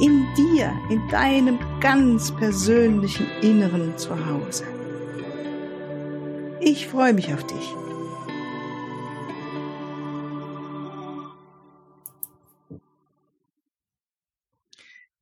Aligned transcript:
in 0.00 0.26
dir, 0.34 0.72
in 0.88 1.06
deinem 1.08 1.58
ganz 1.80 2.34
persönlichen 2.34 3.26
Inneren 3.42 3.98
zu 3.98 4.10
Hause. 4.26 4.64
Ich 6.60 6.86
freue 6.86 7.12
mich 7.12 7.32
auf 7.34 7.46
dich. 7.46 7.74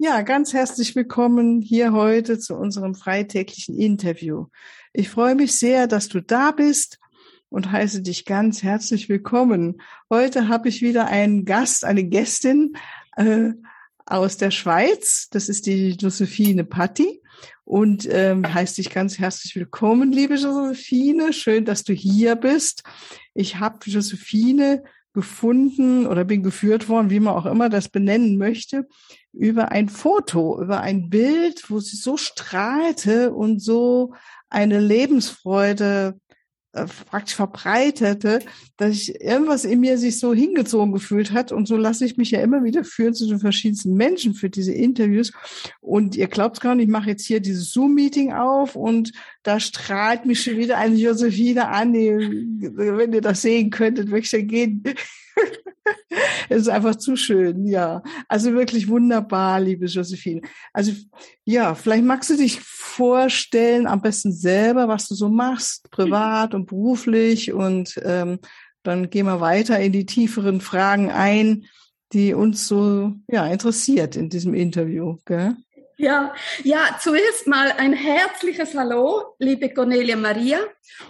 Ja, 0.00 0.22
ganz 0.22 0.52
herzlich 0.52 0.94
willkommen 0.94 1.60
hier 1.60 1.92
heute 1.92 2.38
zu 2.38 2.54
unserem 2.54 2.94
freitäglichen 2.94 3.76
Interview. 3.76 4.46
Ich 4.92 5.08
freue 5.08 5.34
mich 5.34 5.58
sehr, 5.58 5.88
dass 5.88 6.08
du 6.08 6.22
da 6.22 6.52
bist 6.52 7.00
und 7.48 7.72
heiße 7.72 8.02
dich 8.02 8.24
ganz 8.24 8.62
herzlich 8.62 9.08
willkommen. 9.08 9.80
Heute 10.08 10.46
habe 10.46 10.68
ich 10.68 10.82
wieder 10.82 11.06
einen 11.06 11.44
Gast, 11.44 11.84
eine 11.84 12.04
Gästin, 12.04 12.74
äh, 13.16 13.50
aus 14.10 14.36
der 14.36 14.50
Schweiz. 14.50 15.28
Das 15.30 15.48
ist 15.48 15.66
die 15.66 15.90
Josephine 15.90 16.64
Patti 16.64 17.20
und 17.64 18.08
ähm, 18.10 18.52
heißt 18.52 18.78
dich 18.78 18.90
ganz 18.90 19.18
herzlich 19.18 19.54
willkommen, 19.54 20.12
liebe 20.12 20.34
Josephine. 20.34 21.32
Schön, 21.32 21.64
dass 21.64 21.84
du 21.84 21.92
hier 21.92 22.36
bist. 22.36 22.82
Ich 23.34 23.56
habe 23.56 23.78
Josephine 23.84 24.82
gefunden 25.12 26.06
oder 26.06 26.24
bin 26.24 26.42
geführt 26.42 26.88
worden, 26.88 27.10
wie 27.10 27.20
man 27.20 27.34
auch 27.34 27.46
immer 27.46 27.68
das 27.68 27.88
benennen 27.88 28.36
möchte, 28.36 28.86
über 29.32 29.72
ein 29.72 29.88
Foto, 29.88 30.60
über 30.62 30.80
ein 30.80 31.10
Bild, 31.10 31.70
wo 31.70 31.80
sie 31.80 31.96
so 31.96 32.16
strahlte 32.16 33.32
und 33.32 33.60
so 33.60 34.14
eine 34.48 34.80
Lebensfreude 34.80 36.18
praktisch 36.72 37.34
verbreitete, 37.34 38.40
dass 38.76 38.92
ich 38.92 39.20
irgendwas 39.20 39.64
in 39.64 39.80
mir 39.80 39.98
sich 39.98 40.18
so 40.18 40.34
hingezogen 40.34 40.92
gefühlt 40.92 41.32
hat. 41.32 41.50
Und 41.50 41.66
so 41.66 41.76
lasse 41.76 42.04
ich 42.04 42.16
mich 42.16 42.30
ja 42.30 42.40
immer 42.40 42.62
wieder 42.64 42.84
führen 42.84 43.14
zu 43.14 43.26
den 43.26 43.40
verschiedensten 43.40 43.94
Menschen 43.94 44.34
für 44.34 44.50
diese 44.50 44.72
Interviews. 44.72 45.32
Und 45.80 46.16
ihr 46.16 46.28
glaubt 46.28 46.60
gar 46.60 46.74
nicht, 46.74 46.86
ich 46.86 46.92
mache 46.92 47.10
jetzt 47.10 47.26
hier 47.26 47.40
dieses 47.40 47.72
Zoom-Meeting 47.72 48.32
auf 48.32 48.76
und 48.76 49.12
da 49.42 49.60
strahlt 49.60 50.26
mich 50.26 50.42
schon 50.42 50.58
wieder 50.58 50.78
eine 50.78 50.96
Josephine 50.96 51.68
an, 51.68 51.92
die, 51.92 52.10
wenn 52.10 53.12
ihr 53.12 53.22
das 53.22 53.42
sehen 53.42 53.70
könntet, 53.70 54.08
möchte 54.08 54.42
gehen. 54.42 54.82
es 56.48 56.62
ist 56.62 56.68
einfach 56.68 56.96
zu 56.96 57.16
schön, 57.16 57.66
ja. 57.66 58.02
Also 58.28 58.52
wirklich 58.52 58.88
wunderbar, 58.88 59.60
liebe 59.60 59.86
Josephine. 59.86 60.42
Also 60.72 60.92
ja, 61.44 61.74
vielleicht 61.74 62.04
magst 62.04 62.30
du 62.30 62.36
dich 62.36 62.60
vorstellen, 62.60 63.86
am 63.86 64.00
besten 64.00 64.32
selber, 64.32 64.88
was 64.88 65.08
du 65.08 65.14
so 65.14 65.28
machst, 65.28 65.88
privat 65.90 66.54
und 66.54 66.66
beruflich. 66.66 67.52
Und 67.52 68.00
ähm, 68.04 68.38
dann 68.82 69.10
gehen 69.10 69.26
wir 69.26 69.40
weiter 69.40 69.78
in 69.78 69.92
die 69.92 70.06
tieferen 70.06 70.60
Fragen 70.60 71.10
ein, 71.10 71.66
die 72.12 72.34
uns 72.34 72.66
so 72.66 73.12
ja 73.28 73.46
interessiert 73.46 74.16
in 74.16 74.30
diesem 74.30 74.54
Interview. 74.54 75.16
Gell? 75.26 75.56
Ja, 76.00 76.32
ja, 76.62 76.96
zuerst 77.00 77.48
mal 77.48 77.72
ein 77.76 77.92
herzliches 77.92 78.72
Hallo, 78.76 79.34
liebe 79.40 79.68
Cornelia 79.74 80.14
Maria, 80.14 80.60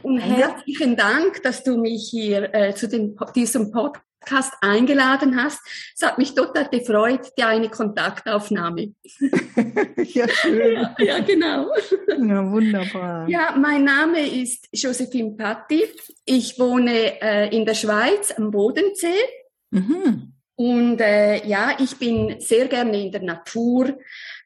und 0.02 0.18
herzlichen 0.18 0.96
Dank, 0.96 1.42
dass 1.42 1.62
du 1.62 1.76
mich 1.76 2.08
hier 2.10 2.54
äh, 2.54 2.74
zu 2.74 2.88
dem, 2.88 3.14
diesem 3.34 3.70
Podcast 3.70 4.07
Podcast 4.20 4.52
eingeladen 4.60 5.42
hast. 5.42 5.60
Es 5.94 6.06
hat 6.06 6.18
mich 6.18 6.34
total 6.34 6.68
gefreut, 6.68 7.32
die 7.38 7.42
eine 7.42 7.68
Kontaktaufnahme. 7.68 8.94
ja, 9.96 10.28
schön. 10.28 10.74
Ja, 10.74 10.94
ja, 10.98 11.18
genau. 11.20 11.72
Ja, 12.08 12.50
wunderbar. 12.50 13.28
Ja, 13.28 13.54
mein 13.56 13.84
Name 13.84 14.20
ist 14.20 14.68
Josephine 14.72 15.36
Patti. 15.36 15.84
Ich 16.24 16.58
wohne 16.58 17.20
äh, 17.20 17.56
in 17.56 17.64
der 17.64 17.74
Schweiz 17.74 18.32
am 18.36 18.50
Bodensee. 18.50 19.22
Mhm. 19.70 20.34
Und 20.58 21.00
äh, 21.00 21.46
ja, 21.46 21.76
ich 21.78 21.98
bin 21.98 22.40
sehr 22.40 22.66
gerne 22.66 23.00
in 23.00 23.12
der 23.12 23.22
Natur, 23.22 23.96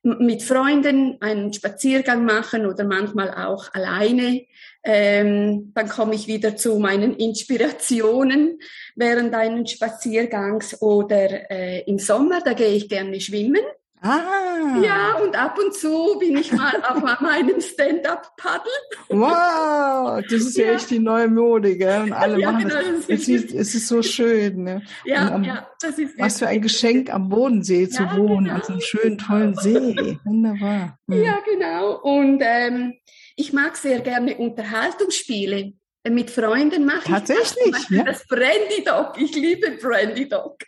mit 0.02 0.42
Freunden 0.42 1.16
einen 1.22 1.54
Spaziergang 1.54 2.26
machen 2.26 2.66
oder 2.66 2.84
manchmal 2.84 3.32
auch 3.32 3.72
alleine. 3.72 4.44
Ähm, 4.84 5.72
dann 5.74 5.88
komme 5.88 6.14
ich 6.14 6.26
wieder 6.26 6.54
zu 6.54 6.78
meinen 6.78 7.16
Inspirationen 7.16 8.58
während 8.94 9.32
eines 9.32 9.70
Spaziergangs 9.70 10.82
oder 10.82 11.50
äh, 11.50 11.80
im 11.84 11.98
Sommer, 11.98 12.42
da 12.44 12.52
gehe 12.52 12.74
ich 12.74 12.90
gerne 12.90 13.18
schwimmen. 13.18 13.62
Ah. 14.02 14.80
Ja, 14.82 15.14
und 15.22 15.36
ab 15.36 15.56
und 15.58 15.72
zu 15.74 16.18
bin 16.18 16.36
ich 16.36 16.52
mal 16.52 16.82
auf 16.82 17.00
meinem 17.20 17.60
Stand-up-Paddel. 17.60 18.72
Wow, 19.08 20.20
das 20.28 20.42
ist 20.42 20.56
ja, 20.56 20.66
ja, 20.66 20.72
echt 20.72 20.90
die 20.90 20.98
neue 20.98 21.28
Mode, 21.28 21.76
gell? 21.76 22.02
Und 22.02 22.12
alle 22.12 22.40
ja, 22.40 22.50
machen 22.50 22.68
genau, 22.68 22.80
das. 22.80 23.08
Es 23.08 23.28
ist, 23.28 23.52
es 23.52 23.74
ist 23.76 23.86
so 23.86 24.02
schön, 24.02 24.64
ne? 24.64 24.82
Ja, 25.04 25.32
am, 25.32 25.44
ja, 25.44 25.68
das 25.80 25.98
ist 25.98 26.18
Was 26.18 26.40
für 26.40 26.48
ein 26.48 26.60
Geschenk 26.60 27.14
am 27.14 27.28
Bodensee 27.28 27.88
zu 27.88 28.02
ja, 28.02 28.16
wohnen, 28.16 28.46
genau. 28.46 28.56
also 28.56 28.72
einem 28.72 28.82
schönen, 28.82 29.18
tollen 29.18 29.54
See. 29.54 30.18
Wunderbar. 30.24 30.98
Ja, 31.08 31.38
genau. 31.44 32.00
Und 32.00 32.42
ähm, 32.44 32.94
ich 33.36 33.52
mag 33.52 33.76
sehr 33.76 34.00
gerne 34.00 34.36
Unterhaltungsspiele 34.36 35.74
mit 36.10 36.30
Freunden 36.30 36.84
machen. 36.84 37.04
Tatsächlich, 37.12 37.76
ja. 37.90 38.04
Das 38.04 38.26
Brandy 38.26 38.82
Dog. 38.84 39.14
Ich 39.18 39.34
liebe 39.34 39.72
Brandy 39.80 40.28
Dog. 40.28 40.58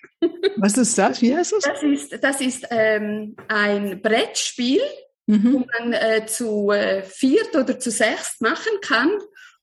Was 0.57 0.79
ist 0.79 0.97
das? 0.97 1.21
Wie 1.21 1.35
heißt 1.35 1.53
das? 1.53 1.65
Das 1.65 1.83
ist, 1.83 2.23
das 2.23 2.41
ist 2.41 2.67
ähm, 2.71 3.35
ein 3.49 4.01
Brettspiel, 4.01 4.81
mhm. 5.27 5.53
wo 5.53 5.59
man 5.79 5.93
äh, 5.93 6.27
zu 6.27 6.71
äh, 6.71 7.03
viert 7.03 7.55
oder 7.57 7.79
zu 7.79 7.91
sechst 7.91 8.41
machen 8.41 8.73
kann. 8.81 9.11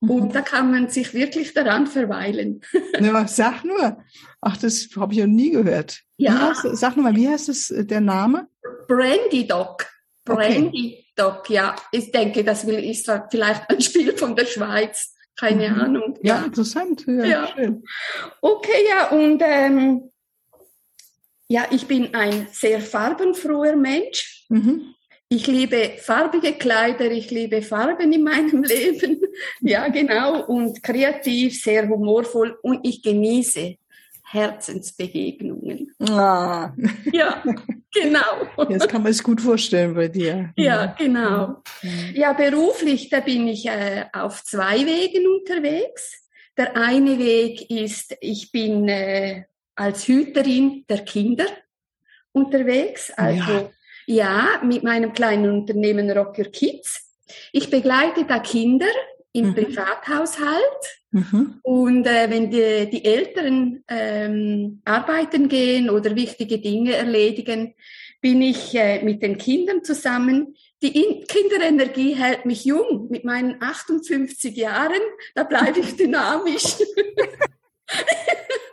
Mhm. 0.00 0.10
Und 0.10 0.34
da 0.34 0.42
kann 0.42 0.70
man 0.70 0.90
sich 0.90 1.14
wirklich 1.14 1.54
daran 1.54 1.86
verweilen. 1.86 2.60
Ja, 3.00 3.26
sag 3.26 3.64
nur. 3.64 4.04
Ach, 4.40 4.56
das 4.58 4.88
habe 4.96 5.14
ich 5.14 5.20
noch 5.20 5.26
nie 5.26 5.50
gehört. 5.50 6.02
Ja. 6.18 6.50
Heißt, 6.50 6.76
sag 6.76 6.96
nur 6.96 7.04
mal, 7.04 7.16
wie 7.16 7.28
heißt 7.28 7.48
das, 7.48 7.70
äh, 7.70 7.84
der 7.84 8.00
Name? 8.00 8.48
Brandy 8.86 9.46
Dog. 9.46 9.86
Brandy 10.24 10.68
okay. 10.68 11.06
Dog, 11.16 11.50
ja. 11.50 11.74
Ich 11.90 12.12
denke, 12.12 12.44
das 12.44 12.62
ist 12.64 13.10
vielleicht 13.30 13.70
ein 13.70 13.80
Spiel 13.80 14.16
von 14.16 14.36
der 14.36 14.44
Schweiz 14.46 15.14
keine 15.36 15.70
mhm. 15.70 15.80
Ahnung. 15.80 16.18
Ja, 16.22 16.36
ja. 16.36 16.44
interessant. 16.44 17.04
Ja, 17.06 17.24
ja, 17.24 17.48
Schön. 17.48 17.84
Okay, 18.40 18.86
ja, 18.88 19.10
und 19.10 19.42
ähm, 19.44 20.10
ja, 21.48 21.66
ich 21.70 21.86
bin 21.86 22.14
ein 22.14 22.48
sehr 22.52 22.80
farbenfroher 22.80 23.76
Mensch. 23.76 24.46
Mhm. 24.48 24.94
Ich 25.28 25.46
liebe 25.46 25.92
farbige 25.98 26.52
Kleider, 26.52 27.10
ich 27.10 27.30
liebe 27.30 27.62
Farben 27.62 28.12
in 28.12 28.22
meinem 28.22 28.62
Leben. 28.62 29.20
Ja, 29.60 29.88
genau. 29.88 30.44
Und 30.44 30.82
kreativ, 30.82 31.60
sehr 31.62 31.88
humorvoll 31.88 32.58
und 32.62 32.80
ich 32.86 33.02
genieße 33.02 33.76
Herzensbegegnungen. 34.32 35.94
Ah. 36.00 36.72
Ja, 37.12 37.42
genau. 37.92 38.66
Das 38.68 38.88
kann 38.88 39.02
man 39.02 39.12
sich 39.12 39.22
gut 39.22 39.42
vorstellen 39.42 39.94
bei 39.94 40.08
dir. 40.08 40.52
Ja, 40.56 40.86
genau. 40.98 41.62
Ja, 42.14 42.32
beruflich, 42.32 43.10
da 43.10 43.20
bin 43.20 43.46
ich 43.48 43.66
äh, 43.66 44.06
auf 44.12 44.42
zwei 44.44 44.86
Wegen 44.86 45.26
unterwegs. 45.26 46.26
Der 46.56 46.76
eine 46.76 47.18
Weg 47.18 47.70
ist, 47.70 48.16
ich 48.20 48.50
bin 48.50 48.88
äh, 48.88 49.44
als 49.74 50.08
Hüterin 50.08 50.84
der 50.88 51.04
Kinder 51.04 51.46
unterwegs. 52.32 53.12
Also 53.16 53.52
ja. 53.52 53.70
ja, 54.06 54.62
mit 54.64 54.82
meinem 54.82 55.12
kleinen 55.12 55.50
Unternehmen 55.50 56.10
Rocker 56.10 56.44
Kids. 56.44 57.12
Ich 57.52 57.68
begleite 57.68 58.24
da 58.24 58.38
Kinder 58.38 58.90
im 59.32 59.48
mhm. 59.48 59.54
Privathaushalt. 59.54 61.00
Mhm. 61.10 61.60
Und 61.62 62.06
äh, 62.06 62.30
wenn 62.30 62.50
die, 62.50 62.88
die 62.90 63.04
Eltern 63.04 63.82
ähm, 63.88 64.80
arbeiten 64.84 65.48
gehen 65.48 65.90
oder 65.90 66.14
wichtige 66.16 66.58
Dinge 66.58 66.94
erledigen, 66.94 67.74
bin 68.20 68.40
ich 68.40 68.74
äh, 68.74 69.02
mit 69.02 69.22
den 69.22 69.36
Kindern 69.36 69.84
zusammen. 69.84 70.54
Die 70.82 71.02
In 71.02 71.24
Kinderenergie 71.26 72.14
hält 72.14 72.46
mich 72.46 72.64
jung. 72.64 73.08
Mit 73.10 73.24
meinen 73.24 73.60
58 73.60 74.56
Jahren, 74.56 75.00
da 75.34 75.44
bleibe 75.44 75.80
ich 75.80 75.96
dynamisch. 75.96 76.76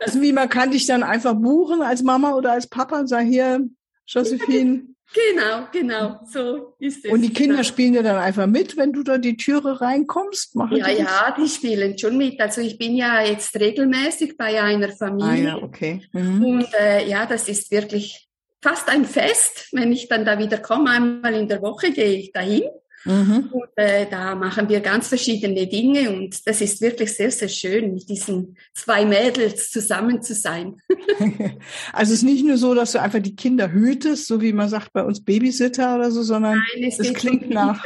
also 0.00 0.20
wie 0.20 0.32
man 0.32 0.48
kann 0.48 0.70
dich 0.70 0.86
dann 0.86 1.02
einfach 1.02 1.34
buchen 1.34 1.82
als 1.82 2.02
Mama 2.02 2.34
oder 2.34 2.52
als 2.52 2.68
Papa 2.68 3.00
und 3.00 3.08
sagen, 3.08 3.30
hier, 3.30 3.68
Josephine, 4.06 4.84
Genau, 5.12 5.66
genau, 5.72 6.20
so 6.24 6.74
ist 6.78 7.04
es. 7.04 7.10
Und 7.10 7.22
die 7.22 7.32
Kinder 7.32 7.64
spielen 7.64 7.94
ja 7.94 8.02
dann 8.02 8.16
einfach 8.16 8.46
mit, 8.46 8.76
wenn 8.76 8.92
du 8.92 9.02
da 9.02 9.18
die 9.18 9.36
Türe 9.36 9.80
reinkommst? 9.80 10.54
Machen 10.54 10.76
ja, 10.76 10.88
die 10.88 10.98
ja, 10.98 11.36
die 11.36 11.48
spielen 11.48 11.98
schon 11.98 12.16
mit. 12.16 12.40
Also 12.40 12.60
ich 12.60 12.78
bin 12.78 12.94
ja 12.94 13.20
jetzt 13.22 13.58
regelmäßig 13.58 14.36
bei 14.36 14.62
einer 14.62 14.90
Familie. 14.90 15.54
Ah, 15.54 15.56
ja, 15.58 15.62
okay. 15.62 16.02
Mhm. 16.12 16.44
Und 16.44 16.74
äh, 16.78 17.08
ja, 17.08 17.26
das 17.26 17.48
ist 17.48 17.72
wirklich 17.72 18.28
fast 18.62 18.88
ein 18.88 19.04
Fest, 19.04 19.68
wenn 19.72 19.90
ich 19.90 20.08
dann 20.08 20.24
da 20.24 20.38
wieder 20.38 20.58
komme. 20.58 20.90
Einmal 20.90 21.34
in 21.34 21.48
der 21.48 21.60
Woche 21.60 21.90
gehe 21.90 22.14
ich 22.14 22.32
dahin. 22.32 22.62
Mhm. 23.04 23.48
Und 23.52 23.68
äh, 23.76 24.06
da 24.10 24.34
machen 24.34 24.68
wir 24.68 24.80
ganz 24.80 25.08
verschiedene 25.08 25.66
Dinge 25.66 26.10
und 26.10 26.46
das 26.46 26.60
ist 26.60 26.80
wirklich 26.82 27.14
sehr, 27.16 27.30
sehr 27.30 27.48
schön, 27.48 27.94
mit 27.94 28.08
diesen 28.08 28.58
zwei 28.74 29.06
Mädels 29.06 29.70
zusammen 29.70 30.22
zu 30.22 30.34
sein. 30.34 30.80
also 31.92 32.12
es 32.12 32.18
ist 32.18 32.22
nicht 32.24 32.44
nur 32.44 32.58
so, 32.58 32.74
dass 32.74 32.92
du 32.92 33.00
einfach 33.00 33.20
die 33.20 33.36
Kinder 33.36 33.72
hütest, 33.72 34.26
so 34.26 34.42
wie 34.42 34.52
man 34.52 34.68
sagt 34.68 34.92
bei 34.92 35.02
uns 35.02 35.24
Babysitter 35.24 35.96
oder 35.96 36.10
so, 36.10 36.22
sondern 36.22 36.62
Nein, 36.74 36.88
es, 36.88 36.98
es 36.98 37.14
klingt 37.14 37.48
nach. 37.48 37.82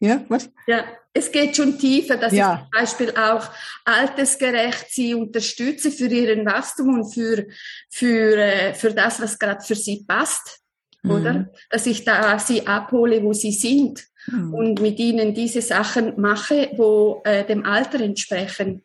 Ja, 0.00 0.24
was? 0.28 0.50
Ja, 0.66 0.84
es 1.12 1.30
geht 1.30 1.56
schon 1.56 1.78
tiefer, 1.78 2.16
dass 2.16 2.32
ja. 2.32 2.54
ich 2.54 2.60
zum 2.60 2.70
Beispiel 2.80 3.20
auch 3.22 3.48
altersgerecht 3.84 4.86
sie 4.90 5.14
unterstütze 5.14 5.90
für 5.90 6.06
ihren 6.06 6.46
Wachstum 6.46 7.00
und 7.00 7.12
für, 7.12 7.46
für, 7.90 8.36
äh, 8.36 8.74
für 8.74 8.94
das, 8.94 9.20
was 9.20 9.38
gerade 9.38 9.62
für 9.62 9.76
sie 9.76 10.04
passt. 10.04 10.60
Mhm. 11.02 11.10
Oder? 11.10 11.52
Dass 11.68 11.86
ich 11.86 12.04
da 12.04 12.38
sie 12.38 12.66
abhole, 12.66 13.22
wo 13.22 13.32
sie 13.32 13.52
sind 13.52 14.04
mhm. 14.26 14.54
und 14.54 14.80
mit 14.80 14.98
ihnen 14.98 15.34
diese 15.34 15.62
Sachen 15.62 16.20
mache, 16.20 16.70
wo 16.76 17.22
äh, 17.24 17.44
dem 17.44 17.64
Alter 17.64 18.00
entsprechen. 18.00 18.82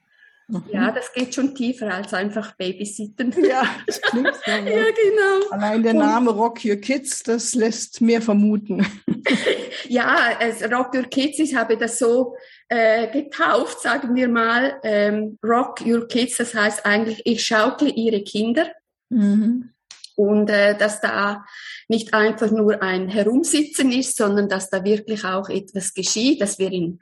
Mhm. 0.50 0.64
Ja, 0.72 0.92
das 0.92 1.12
geht 1.12 1.36
schon 1.36 1.54
tiefer 1.54 1.94
als 1.94 2.14
einfach 2.14 2.56
Babysitten. 2.56 3.34
Ja, 3.48 3.64
das 3.86 4.02
klingt 4.02 4.34
so. 4.34 4.52
ja, 4.52 4.62
genau. 4.64 5.50
Allein 5.52 5.84
der 5.84 5.94
Name 5.94 6.32
Rock 6.32 6.64
Your 6.64 6.78
Kids, 6.78 7.24
das 7.24 7.54
lässt 7.54 8.02
mehr 8.02 8.22
vermuten. 8.22 8.86
ja, 9.90 10.38
also 10.40 10.66
Rock 10.66 10.96
Your 10.96 11.04
Kids, 11.04 11.40
ich 11.40 11.56
habe 11.56 11.78
das 11.78 12.00
so 12.00 12.36
äh, 12.70 13.08
getauft, 13.12 13.82
sagen 13.82 14.16
wir 14.16 14.30
mal. 14.30 14.80
Ähm, 14.84 15.38
Rock 15.44 15.82
Your 15.86 16.08
Kids, 16.08 16.38
das 16.38 16.54
heißt 16.54 16.86
eigentlich, 16.86 17.22
ich 17.26 17.46
schaukle 17.46 17.90
ihre 17.90 18.22
Kinder. 18.24 18.72
Mhm. 19.10 19.72
Und 20.18 20.50
äh, 20.50 20.76
dass 20.76 21.00
da 21.00 21.46
nicht 21.88 22.14
einfach 22.16 22.50
nur 22.50 22.82
ein 22.82 23.08
Herumsitzen 23.08 23.92
ist, 23.92 24.18
sondern 24.18 24.50
dass 24.50 24.72
da 24.72 24.84
wirklich 24.84 25.24
auch 25.24 25.48
etwas 25.48 25.94
geschieht, 25.94 26.42
dass 26.42 26.58
wir 26.58 26.72
in 26.72 27.00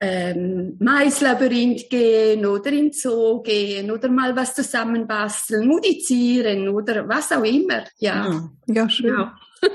ähm, 0.00 0.76
Maislabyrinth 0.78 1.90
gehen 1.90 2.46
oder 2.46 2.70
in 2.70 2.92
Zoo 2.92 3.42
gehen 3.42 3.90
oder 3.90 4.08
mal 4.08 4.36
was 4.36 4.54
zusammenbasteln, 4.54 5.66
musizieren 5.66 6.68
oder 6.68 7.08
was 7.08 7.32
auch 7.32 7.42
immer. 7.42 7.84
Ja, 7.98 8.48
ja 8.66 8.88
schön. 8.88 9.10
Genau. 9.10 9.28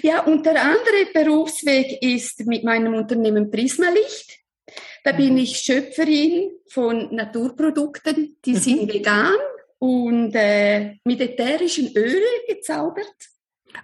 Ja, 0.00 0.22
und 0.22 0.46
der 0.46 0.62
andere 0.62 1.12
Berufsweg 1.12 2.00
ist 2.00 2.46
mit 2.46 2.62
meinem 2.62 2.94
Unternehmen 2.94 3.50
Prismalicht. 3.50 4.38
Da 5.02 5.10
bin 5.10 5.32
mhm. 5.32 5.38
ich 5.38 5.58
Schöpferin 5.58 6.52
von 6.68 7.12
Naturprodukten, 7.12 8.36
die 8.44 8.52
mhm. 8.52 8.56
sind 8.56 8.92
vegan 8.92 9.34
und 9.78 10.32
äh, 10.34 10.96
mit 11.04 11.20
ätherischen 11.20 11.96
Öle 11.96 12.26
gezaubert. 12.48 13.14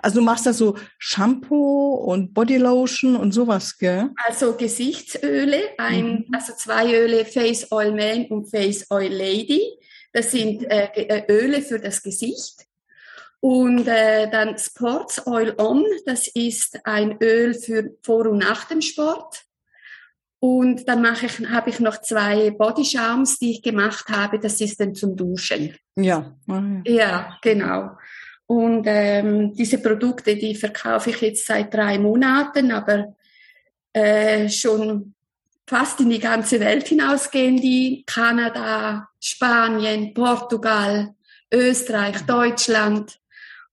Also 0.00 0.20
du 0.20 0.24
machst 0.24 0.46
da 0.46 0.52
so 0.52 0.76
Shampoo 0.98 1.94
und 1.94 2.34
Bodylotion 2.34 3.16
und 3.16 3.32
sowas, 3.32 3.78
gell? 3.78 4.10
Also 4.16 4.56
Gesichtsöle, 4.56 5.60
ein, 5.78 6.24
mhm. 6.26 6.26
also 6.32 6.54
zwei 6.54 6.92
Öle, 6.94 7.24
Face 7.24 7.70
Oil 7.70 7.92
Man 7.92 8.26
und 8.26 8.46
Face 8.46 8.86
Oil 8.90 9.12
Lady. 9.12 9.62
Das 10.12 10.30
sind 10.30 10.64
äh, 10.64 10.88
äh, 10.94 11.24
Öle 11.28 11.62
für 11.62 11.78
das 11.78 12.02
Gesicht. 12.02 12.66
Und 13.40 13.86
äh, 13.86 14.30
dann 14.30 14.56
Sports 14.56 15.26
Oil 15.26 15.54
On, 15.58 15.84
das 16.06 16.28
ist 16.28 16.78
ein 16.84 17.18
Öl 17.20 17.52
für 17.52 17.90
vor 18.02 18.26
und 18.26 18.38
nach 18.38 18.64
dem 18.64 18.80
Sport. 18.80 19.44
Und 20.44 20.86
dann 20.86 21.00
mache 21.00 21.24
ich, 21.24 21.40
habe 21.48 21.70
ich 21.70 21.80
noch 21.80 22.02
zwei 22.02 22.50
Bodyschaums, 22.50 23.38
die 23.38 23.52
ich 23.52 23.62
gemacht 23.62 24.10
habe. 24.10 24.38
Das 24.38 24.60
ist 24.60 24.78
dann 24.78 24.94
zum 24.94 25.16
Duschen. 25.16 25.74
Ja. 25.96 26.36
ja. 26.46 26.82
Ja, 26.84 27.38
genau. 27.40 27.92
Und 28.44 28.84
ähm, 28.86 29.54
diese 29.54 29.78
Produkte, 29.78 30.36
die 30.36 30.54
verkaufe 30.54 31.08
ich 31.08 31.22
jetzt 31.22 31.46
seit 31.46 31.72
drei 31.72 31.98
Monaten, 31.98 32.72
aber 32.72 33.14
äh, 33.94 34.50
schon 34.50 35.14
fast 35.66 36.00
in 36.00 36.10
die 36.10 36.20
ganze 36.20 36.60
Welt 36.60 36.88
hinausgehen 36.88 37.56
die. 37.56 38.04
Kanada, 38.06 39.08
Spanien, 39.18 40.12
Portugal, 40.12 41.14
Österreich, 41.50 42.20
Deutschland. 42.26 43.18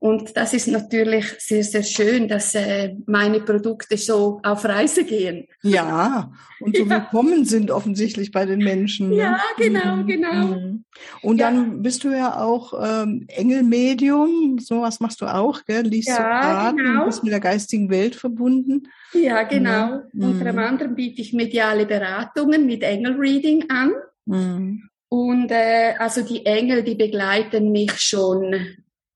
Und 0.03 0.35
das 0.35 0.55
ist 0.55 0.67
natürlich 0.67 1.25
sehr, 1.37 1.63
sehr 1.63 1.83
schön, 1.83 2.27
dass 2.27 2.55
äh, 2.55 2.95
meine 3.05 3.39
Produkte 3.39 3.97
so 3.97 4.39
auf 4.41 4.65
Reise 4.65 5.03
gehen. 5.03 5.45
Ja, 5.61 6.31
und 6.59 6.75
so 6.75 6.85
ja. 6.87 6.89
willkommen 6.89 7.45
sind 7.45 7.69
offensichtlich 7.69 8.31
bei 8.31 8.47
den 8.47 8.63
Menschen. 8.63 9.09
Ne? 9.09 9.17
Ja, 9.17 9.39
genau, 9.59 9.97
mhm. 9.97 10.07
genau. 10.07 10.47
Mhm. 10.47 10.85
Und 11.21 11.37
ja. 11.37 11.51
dann 11.51 11.83
bist 11.83 12.03
du 12.03 12.09
ja 12.09 12.41
auch 12.41 12.73
ähm, 12.83 13.27
Engelmedium, 13.27 14.57
sowas 14.57 15.01
machst 15.01 15.21
du 15.21 15.27
auch, 15.27 15.63
gell? 15.65 15.83
Liest 15.83 16.07
ja, 16.07 16.17
Karten 16.17 16.77
genau. 16.77 17.05
bist 17.05 17.23
mit 17.23 17.31
der 17.31 17.39
geistigen 17.39 17.91
Welt 17.91 18.15
verbunden. 18.15 18.87
Ja, 19.13 19.43
genau. 19.43 20.01
Mhm. 20.13 20.23
Unter 20.23 20.57
anderem 20.57 20.95
biete 20.95 21.21
ich 21.21 21.31
mediale 21.31 21.85
Beratungen 21.85 22.65
mit 22.65 22.81
Engelreading 22.81 23.69
an. 23.69 23.91
Mhm. 24.25 24.89
Und 25.09 25.51
äh, 25.51 25.93
also 25.99 26.23
die 26.23 26.43
Engel, 26.43 26.81
die 26.81 26.95
begleiten 26.95 27.71
mich 27.71 28.01
schon 28.01 28.55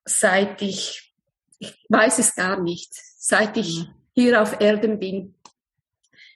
seit 0.05 0.61
ich, 0.61 1.13
ich 1.59 1.85
weiß 1.89 2.19
es 2.19 2.35
gar 2.35 2.61
nicht, 2.61 2.91
seit 2.93 3.57
ich 3.57 3.79
mhm. 3.79 3.87
hier 4.13 4.41
auf 4.41 4.61
Erden 4.61 4.99
bin. 4.99 5.35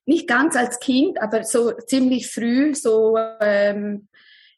Nicht 0.05 0.27
ganz 0.27 0.55
als 0.55 0.79
Kind, 0.79 1.21
aber 1.21 1.43
so 1.43 1.71
ziemlich 1.71 2.29
früh, 2.31 2.73
so 2.73 3.15
ähm, 3.39 4.07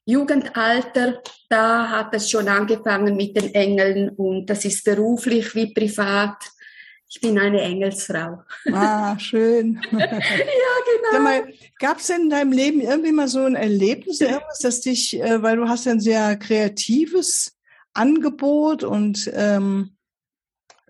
Jugendalter, 0.05 1.21
da 1.49 1.89
hat 1.89 2.15
es 2.15 2.29
schon 2.29 2.47
angefangen 2.47 3.15
mit 3.15 3.35
den 3.35 3.53
Engeln 3.53 4.09
und 4.09 4.49
das 4.49 4.65
ist 4.65 4.83
beruflich 4.83 5.53
wie 5.53 5.73
privat. 5.73 6.37
Ich 7.07 7.19
bin 7.19 7.37
eine 7.37 7.61
Engelsfrau. 7.61 8.41
Ah, 8.71 9.19
schön. 9.19 9.81
ja, 9.91 10.07
genau. 11.11 11.43
Gab 11.77 11.99
es 11.99 12.09
in 12.09 12.29
deinem 12.29 12.53
Leben 12.53 12.79
irgendwie 12.79 13.11
mal 13.11 13.27
so 13.27 13.43
ein 13.43 13.55
Erlebnis, 13.55 14.21
irgendwas, 14.21 14.59
das 14.59 14.79
dich, 14.79 15.19
äh, 15.19 15.41
weil 15.41 15.57
du 15.57 15.67
hast 15.67 15.85
ja 15.85 15.91
ein 15.91 15.99
sehr 15.99 16.37
kreatives 16.37 17.57
Angebot 17.93 18.83
und 18.83 19.29
ähm, 19.33 19.95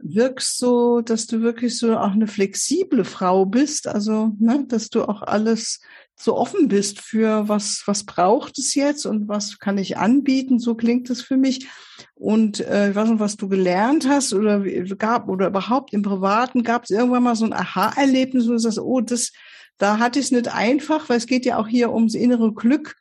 wirkst 0.04 0.58
so, 0.58 1.02
dass 1.02 1.28
du 1.28 1.42
wirklich 1.42 1.78
so 1.78 1.98
auch 1.98 2.12
eine 2.12 2.28
flexible 2.28 3.04
Frau 3.06 3.46
bist, 3.46 3.88
also 3.88 4.32
ne, 4.40 4.66
dass 4.68 4.90
du 4.90 5.04
auch 5.04 5.22
alles 5.22 5.80
so 6.16 6.36
offen 6.36 6.68
bist 6.68 7.00
für 7.02 7.48
was 7.48 7.84
was 7.86 8.04
braucht 8.04 8.58
es 8.58 8.76
jetzt 8.76 9.06
und 9.06 9.28
was 9.28 9.60
kann 9.60 9.78
ich 9.78 9.98
anbieten, 9.98 10.60
so 10.60 10.76
klingt 10.76 11.10
es 11.10 11.22
für 11.22 11.38
mich. 11.38 11.68
Und 12.16 12.60
äh, 12.60 12.92
ich 12.92 12.96
weiß 12.96 13.10
nicht, 13.10 13.20
was 13.20 13.38
du 13.38 13.48
gelernt 13.48 14.08
hast 14.08 14.34
oder 14.34 14.60
gab 14.96 15.30
oder 15.30 15.48
überhaupt 15.48 15.94
im 15.94 16.04
Privaten 16.04 16.64
gab 16.64 16.84
es 16.84 16.92
irgendwann 16.92 17.24
mal 17.24 17.36
so 17.36 17.46
ein 17.46 17.54
Aha-Erlebnis, 17.54 18.48
wo 18.48 18.52
du 18.52 18.60
sagst, 18.60 18.80
oh, 18.80 19.02
das 19.02 19.32
da 19.78 19.98
hatte 19.98 20.20
ich 20.20 20.26
es 20.26 20.32
nicht 20.32 20.54
einfach, 20.54 21.10
weil 21.10 21.18
es 21.18 21.26
geht 21.26 21.44
ja 21.44 21.58
auch 21.58 21.68
hier 21.68 21.92
ums 21.92 22.14
innere 22.14 22.54
Glück. 22.54 22.96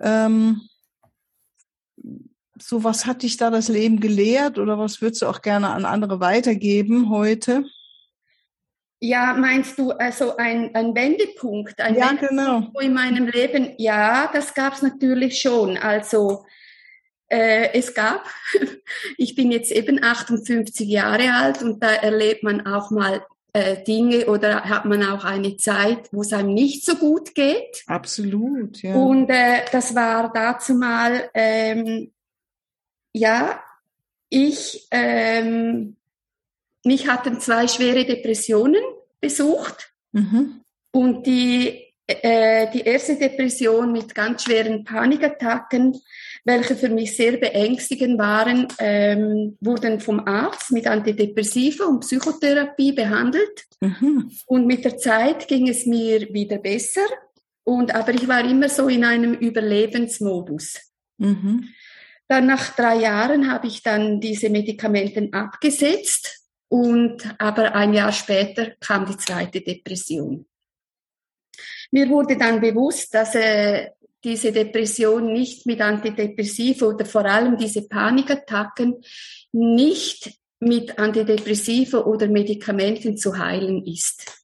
Ähm, 0.00 0.62
so 2.60 2.84
was 2.84 3.06
hat 3.06 3.22
dich 3.22 3.36
da 3.36 3.50
das 3.50 3.68
Leben 3.68 4.00
gelehrt 4.00 4.58
oder 4.58 4.78
was 4.78 5.00
würdest 5.00 5.22
du 5.22 5.26
auch 5.26 5.42
gerne 5.42 5.70
an 5.70 5.84
andere 5.84 6.20
weitergeben 6.20 7.10
heute? 7.10 7.64
Ja, 8.98 9.34
meinst 9.34 9.78
du 9.78 9.90
also 9.92 10.36
ein, 10.36 10.74
ein 10.74 10.94
Wendepunkt? 10.94 11.80
Ein 11.80 11.96
ja, 11.96 12.10
Wendepunkt 12.10 12.72
genau. 12.72 12.80
in 12.80 12.94
meinem 12.94 13.26
Leben? 13.26 13.74
Ja, 13.76 14.30
das 14.32 14.54
gab 14.54 14.72
es 14.74 14.82
natürlich 14.82 15.40
schon. 15.40 15.76
Also 15.76 16.46
äh, 17.28 17.72
es 17.74 17.92
gab, 17.92 18.26
ich 19.18 19.34
bin 19.34 19.52
jetzt 19.52 19.70
eben 19.70 20.02
58 20.02 20.88
Jahre 20.88 21.32
alt 21.32 21.62
und 21.62 21.82
da 21.82 21.90
erlebt 21.90 22.42
man 22.42 22.66
auch 22.66 22.90
mal 22.90 23.22
äh, 23.52 23.82
Dinge 23.84 24.26
oder 24.26 24.64
hat 24.64 24.84
man 24.86 25.02
auch 25.02 25.24
eine 25.24 25.56
Zeit, 25.56 26.08
wo 26.12 26.22
es 26.22 26.32
einem 26.32 26.54
nicht 26.54 26.84
so 26.84 26.96
gut 26.96 27.34
geht. 27.34 27.84
Absolut, 27.86 28.82
ja. 28.82 28.94
Und 28.94 29.28
äh, 29.28 29.62
das 29.72 29.94
war 29.94 30.32
dazu 30.32 30.74
mal 30.74 31.28
ähm, 31.34 32.12
ja, 33.16 33.60
ich, 34.28 34.86
ähm, 34.90 35.96
mich 36.84 37.08
hatten 37.08 37.40
zwei 37.40 37.66
schwere 37.66 38.04
Depressionen 38.04 38.82
besucht 39.20 39.92
mhm. 40.12 40.60
und 40.90 41.26
die, 41.26 41.94
äh, 42.06 42.70
die 42.72 42.82
erste 42.82 43.16
Depression 43.16 43.90
mit 43.92 44.14
ganz 44.14 44.44
schweren 44.44 44.84
Panikattacken, 44.84 45.98
welche 46.44 46.76
für 46.76 46.90
mich 46.90 47.16
sehr 47.16 47.38
beängstigend 47.38 48.18
waren, 48.18 48.68
ähm, 48.78 49.56
wurden 49.60 49.98
vom 49.98 50.20
Arzt 50.20 50.70
mit 50.70 50.86
Antidepressiva 50.86 51.86
und 51.86 52.00
Psychotherapie 52.00 52.92
behandelt. 52.92 53.64
Mhm. 53.80 54.30
Und 54.46 54.66
mit 54.66 54.84
der 54.84 54.98
Zeit 54.98 55.48
ging 55.48 55.68
es 55.68 55.86
mir 55.86 56.32
wieder 56.32 56.58
besser. 56.58 57.06
Und, 57.64 57.94
aber 57.94 58.14
ich 58.14 58.28
war 58.28 58.48
immer 58.48 58.68
so 58.68 58.88
in 58.88 59.04
einem 59.04 59.34
Überlebensmodus. 59.34 60.76
Mhm. 61.18 61.68
Dann 62.28 62.46
nach 62.46 62.74
drei 62.74 62.96
Jahren 62.96 63.50
habe 63.50 63.68
ich 63.68 63.82
dann 63.82 64.20
diese 64.20 64.50
Medikamenten 64.50 65.32
abgesetzt 65.32 66.42
und 66.68 67.34
aber 67.38 67.74
ein 67.74 67.94
Jahr 67.94 68.12
später 68.12 68.72
kam 68.80 69.06
die 69.06 69.16
zweite 69.16 69.60
Depression. 69.60 70.46
Mir 71.92 72.08
wurde 72.08 72.36
dann 72.36 72.60
bewusst, 72.60 73.14
dass 73.14 73.34
äh, 73.36 73.90
diese 74.24 74.50
Depression 74.50 75.32
nicht 75.32 75.66
mit 75.66 75.80
Antidepressiva 75.80 76.86
oder 76.86 77.04
vor 77.04 77.24
allem 77.24 77.56
diese 77.56 77.86
Panikattacken 77.86 78.96
nicht 79.52 80.32
mit 80.58 80.98
Antidepressiva 80.98 81.98
oder 81.98 82.26
Medikamenten 82.26 83.16
zu 83.16 83.38
heilen 83.38 83.84
ist. 83.86 84.35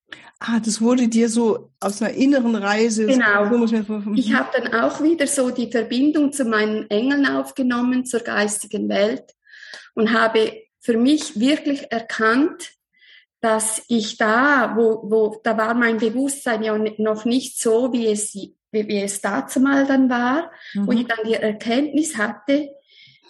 Ah, 0.45 0.59
das 0.59 0.81
wurde 0.81 1.07
dir 1.07 1.29
so 1.29 1.71
aus 1.79 2.03
einer 2.03 2.15
inneren 2.15 2.57
Reise. 2.57 3.07
Genau. 3.07 3.65
Ich 4.15 4.35
habe 4.35 4.49
dann 4.53 4.75
auch 4.75 5.01
wieder 5.01 5.29
so 5.29 5.51
die 5.51 5.71
Verbindung 5.71 6.33
zu 6.33 6.45
meinen 6.45 6.91
Engeln 6.91 7.27
aufgenommen, 7.27 8.05
zur 8.05 8.21
geistigen 8.21 8.89
Welt 8.89 9.23
und 9.95 10.13
habe 10.13 10.53
für 10.81 10.97
mich 10.97 11.39
wirklich 11.39 11.93
erkannt, 11.93 12.73
dass 13.41 13.83
ich 13.87 14.17
da, 14.17 14.75
wo, 14.77 15.09
wo, 15.09 15.41
da 15.45 15.57
war 15.57 15.75
mein 15.75 15.99
Bewusstsein 15.99 16.65
ja 16.65 16.77
noch 16.99 17.25
nicht 17.25 17.61
so, 17.61 17.93
wie 17.93 18.09
es, 18.09 18.35
wie, 18.35 18.57
wie 18.73 19.01
es 19.01 19.21
dazu 19.21 19.61
mal 19.61 19.87
dann 19.87 20.11
war, 20.11 20.51
mhm. 20.75 20.87
wo 20.89 20.93
ich 20.93 21.07
dann 21.07 21.25
die 21.25 21.35
Erkenntnis 21.35 22.17
hatte, 22.17 22.69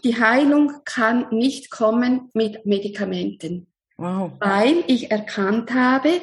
die 0.03 0.19
Heilung 0.19 0.81
kann 0.87 1.27
nicht 1.31 1.71
kommen 1.71 2.31
mit 2.33 2.65
Medikamenten. 2.65 3.72
Wow. 3.97 4.33
Weil 4.41 4.85
ich 4.87 5.11
erkannt 5.11 5.73
habe, 5.73 6.21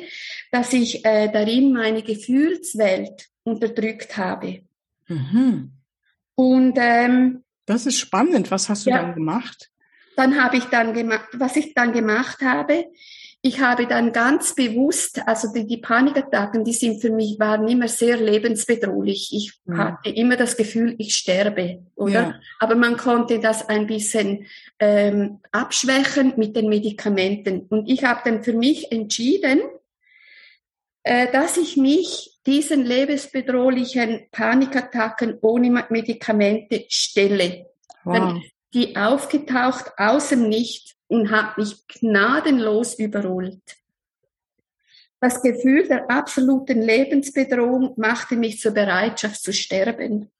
dass 0.52 0.74
ich 0.74 1.06
äh, 1.06 1.32
darin 1.32 1.74
meine 1.74 2.02
Gefühlswelt 2.02 3.30
unterdrückt 3.44 4.18
habe. 4.18 4.64
Mhm. 5.08 5.72
Und 6.36 6.78
ähm, 6.78 7.44
das 7.66 7.86
ist 7.86 8.00
spannend. 8.00 8.52
Was 8.52 8.70
hast 8.70 8.86
du 8.86 8.90
ja, 8.90 9.02
dann 9.02 9.16
gemacht? 9.16 9.70
Dann 10.16 10.42
habe 10.42 10.58
ich 10.58 10.66
dann 10.66 10.94
gemacht, 10.94 11.28
was 11.34 11.56
ich 11.56 11.74
dann 11.74 11.94
gemacht 11.94 12.42
habe, 12.42 12.86
ich 13.42 13.62
habe 13.62 13.88
dann 13.88 14.12
ganz 14.12 14.54
bewusst, 14.54 15.26
also 15.26 15.54
die, 15.54 15.66
die 15.66 15.78
Panikattacken, 15.78 16.66
die 16.66 16.74
sind 16.74 17.00
für 17.00 17.10
mich, 17.10 17.40
waren 17.40 17.70
immer 17.70 17.88
sehr 17.88 18.18
lebensbedrohlich. 18.18 19.30
Ich 19.32 19.54
ja. 19.66 19.78
hatte 19.78 20.10
immer 20.10 20.36
das 20.36 20.58
Gefühl, 20.58 20.96
ich 20.98 21.16
sterbe, 21.16 21.86
oder? 21.96 22.12
Ja. 22.12 22.40
Aber 22.60 22.76
man 22.76 22.98
konnte 22.98 23.40
das 23.40 23.70
ein 23.70 23.88
bisschen 23.88 24.46
ähm, 24.80 25.40
abschwächen 25.54 26.34
mit 26.36 26.58
den 26.58 26.68
Medikamenten. 26.68 27.62
Und 27.70 27.90
ich 27.90 28.04
habe 28.04 28.20
dann 28.26 28.44
für 28.44 28.54
mich 28.54 28.92
entschieden, 28.92 29.62
äh, 31.04 31.32
dass 31.32 31.56
ich 31.56 31.78
mich 31.78 32.42
diesen 32.46 32.84
lebensbedrohlichen 32.84 34.28
Panikattacken 34.32 35.38
ohne 35.42 35.86
Medikamente 35.90 36.86
stelle. 36.90 37.68
Wow. 38.04 38.18
Dann 38.18 38.44
die 38.74 38.98
aufgetaucht 38.98 39.94
aus 39.98 40.30
dem 40.30 40.50
Nichts 40.50 40.99
und 41.10 41.32
hat 41.32 41.58
mich 41.58 41.86
gnadenlos 41.88 42.98
überrollt. 42.98 43.76
Das 45.20 45.42
Gefühl 45.42 45.86
der 45.86 46.10
absoluten 46.10 46.82
Lebensbedrohung 46.82 47.94
machte 47.98 48.38
mich 48.38 48.62
zur 48.62 48.72
Bereitschaft 48.72 49.44
zu 49.44 49.52
sterben. 49.52 50.32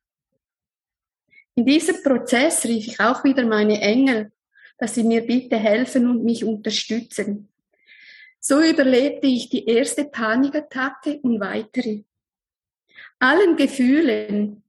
In 1.56 1.66
diesem 1.66 2.02
Prozess 2.02 2.64
rief 2.64 2.88
ich 2.88 3.00
auch 3.02 3.26
wieder 3.26 3.46
meine 3.46 3.82
Engel, 3.82 4.32
dass 4.78 4.96
sie 4.96 5.04
mir 5.04 5.22
bitte 5.26 5.58
helfen 5.58 6.10
und 6.10 6.24
mich 6.24 6.46
unterstützen. 6.46 7.50
So 8.40 8.62
überlebte 8.62 9.28
ich 9.28 9.50
die 9.50 9.66
erste 9.66 10.06
Panikattacke 10.06 11.20
und 11.24 11.42
weitere. 11.42 12.04
Allen 13.20 13.58
Gefühlen, 13.58 14.64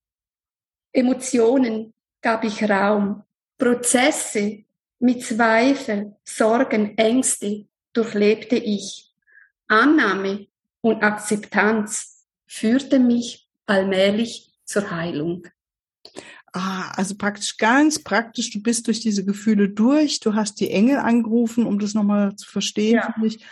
Emotionen 0.93 1.95
gab 2.21 2.43
ich 2.43 2.69
Raum. 2.69 3.23
Prozesse 3.57 4.65
mit 5.01 5.25
Zweifel, 5.25 6.15
Sorgen, 6.25 6.97
Ängste 6.97 7.67
durchlebte 7.93 8.57
ich. 8.57 9.13
Annahme 9.67 10.47
und 10.81 11.03
Akzeptanz 11.03 12.27
führte 12.47 12.99
mich 12.99 13.49
allmählich 13.67 14.53
zur 14.65 14.91
Heilung. 14.91 15.47
Ah, 16.53 16.91
also 16.97 17.15
praktisch 17.17 17.57
ganz 17.59 18.03
praktisch, 18.03 18.51
du 18.51 18.61
bist 18.61 18.89
durch 18.89 19.01
diese 19.01 19.25
Gefühle 19.25 19.69
durch, 19.69 20.21
du 20.21 20.35
hast 20.35 20.61
die 20.61 20.71
Engel 20.71 20.99
angerufen, 20.99 21.65
um 21.65 21.79
das 21.79 21.95
nochmal 21.95 22.35
zu 22.35 22.51
verstehen, 22.51 22.97
ja. 22.97 23.13
finde 23.13 23.29
ich. 23.29 23.47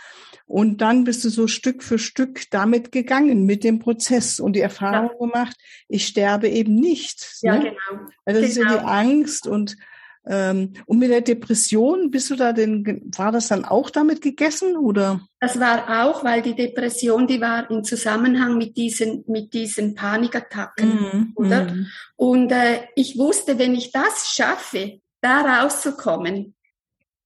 Und 0.45 0.81
dann 0.81 1.03
bist 1.03 1.23
du 1.23 1.29
so 1.29 1.47
Stück 1.47 1.83
für 1.83 1.99
Stück 1.99 2.49
damit 2.49 2.91
gegangen, 2.91 3.45
mit 3.45 3.63
dem 3.63 3.79
Prozess 3.79 4.39
und 4.39 4.53
die 4.53 4.61
Erfahrung 4.61 5.11
ja. 5.11 5.25
gemacht, 5.25 5.55
ich 5.87 6.07
sterbe 6.07 6.49
eben 6.49 6.75
nicht. 6.75 7.37
Ja, 7.41 7.57
ne? 7.57 7.59
genau. 7.65 8.01
Also 8.25 8.41
das 8.41 8.41
genau. 8.41 8.47
ist 8.47 8.57
ja 8.57 8.63
die 8.63 8.79
genau. 8.79 8.91
Angst 8.91 9.47
und 9.47 9.77
und 10.23 10.99
mit 10.99 11.09
der 11.09 11.21
Depression, 11.21 12.11
bist 12.11 12.29
du 12.29 12.35
da 12.35 12.53
denn, 12.53 13.09
war 13.15 13.31
das 13.31 13.47
dann 13.47 13.65
auch 13.65 13.89
damit 13.89 14.21
gegessen 14.21 14.75
oder? 14.75 15.21
Das 15.39 15.59
war 15.59 16.05
auch, 16.05 16.23
weil 16.23 16.41
die 16.41 16.55
Depression, 16.55 17.25
die 17.25 17.41
war 17.41 17.69
im 17.71 17.83
Zusammenhang 17.83 18.57
mit 18.57 18.75
diesen, 18.77 19.23
mit 19.27 19.53
diesen 19.53 19.95
Panikattacken, 19.95 20.89
mm, 20.89 21.31
oder? 21.35 21.63
Mm. 21.63 21.87
Und 22.17 22.51
äh, 22.51 22.81
ich 22.95 23.17
wusste, 23.17 23.57
wenn 23.57 23.73
ich 23.73 23.91
das 23.91 24.31
schaffe, 24.31 24.99
da 25.21 25.61
rauszukommen, 25.61 26.53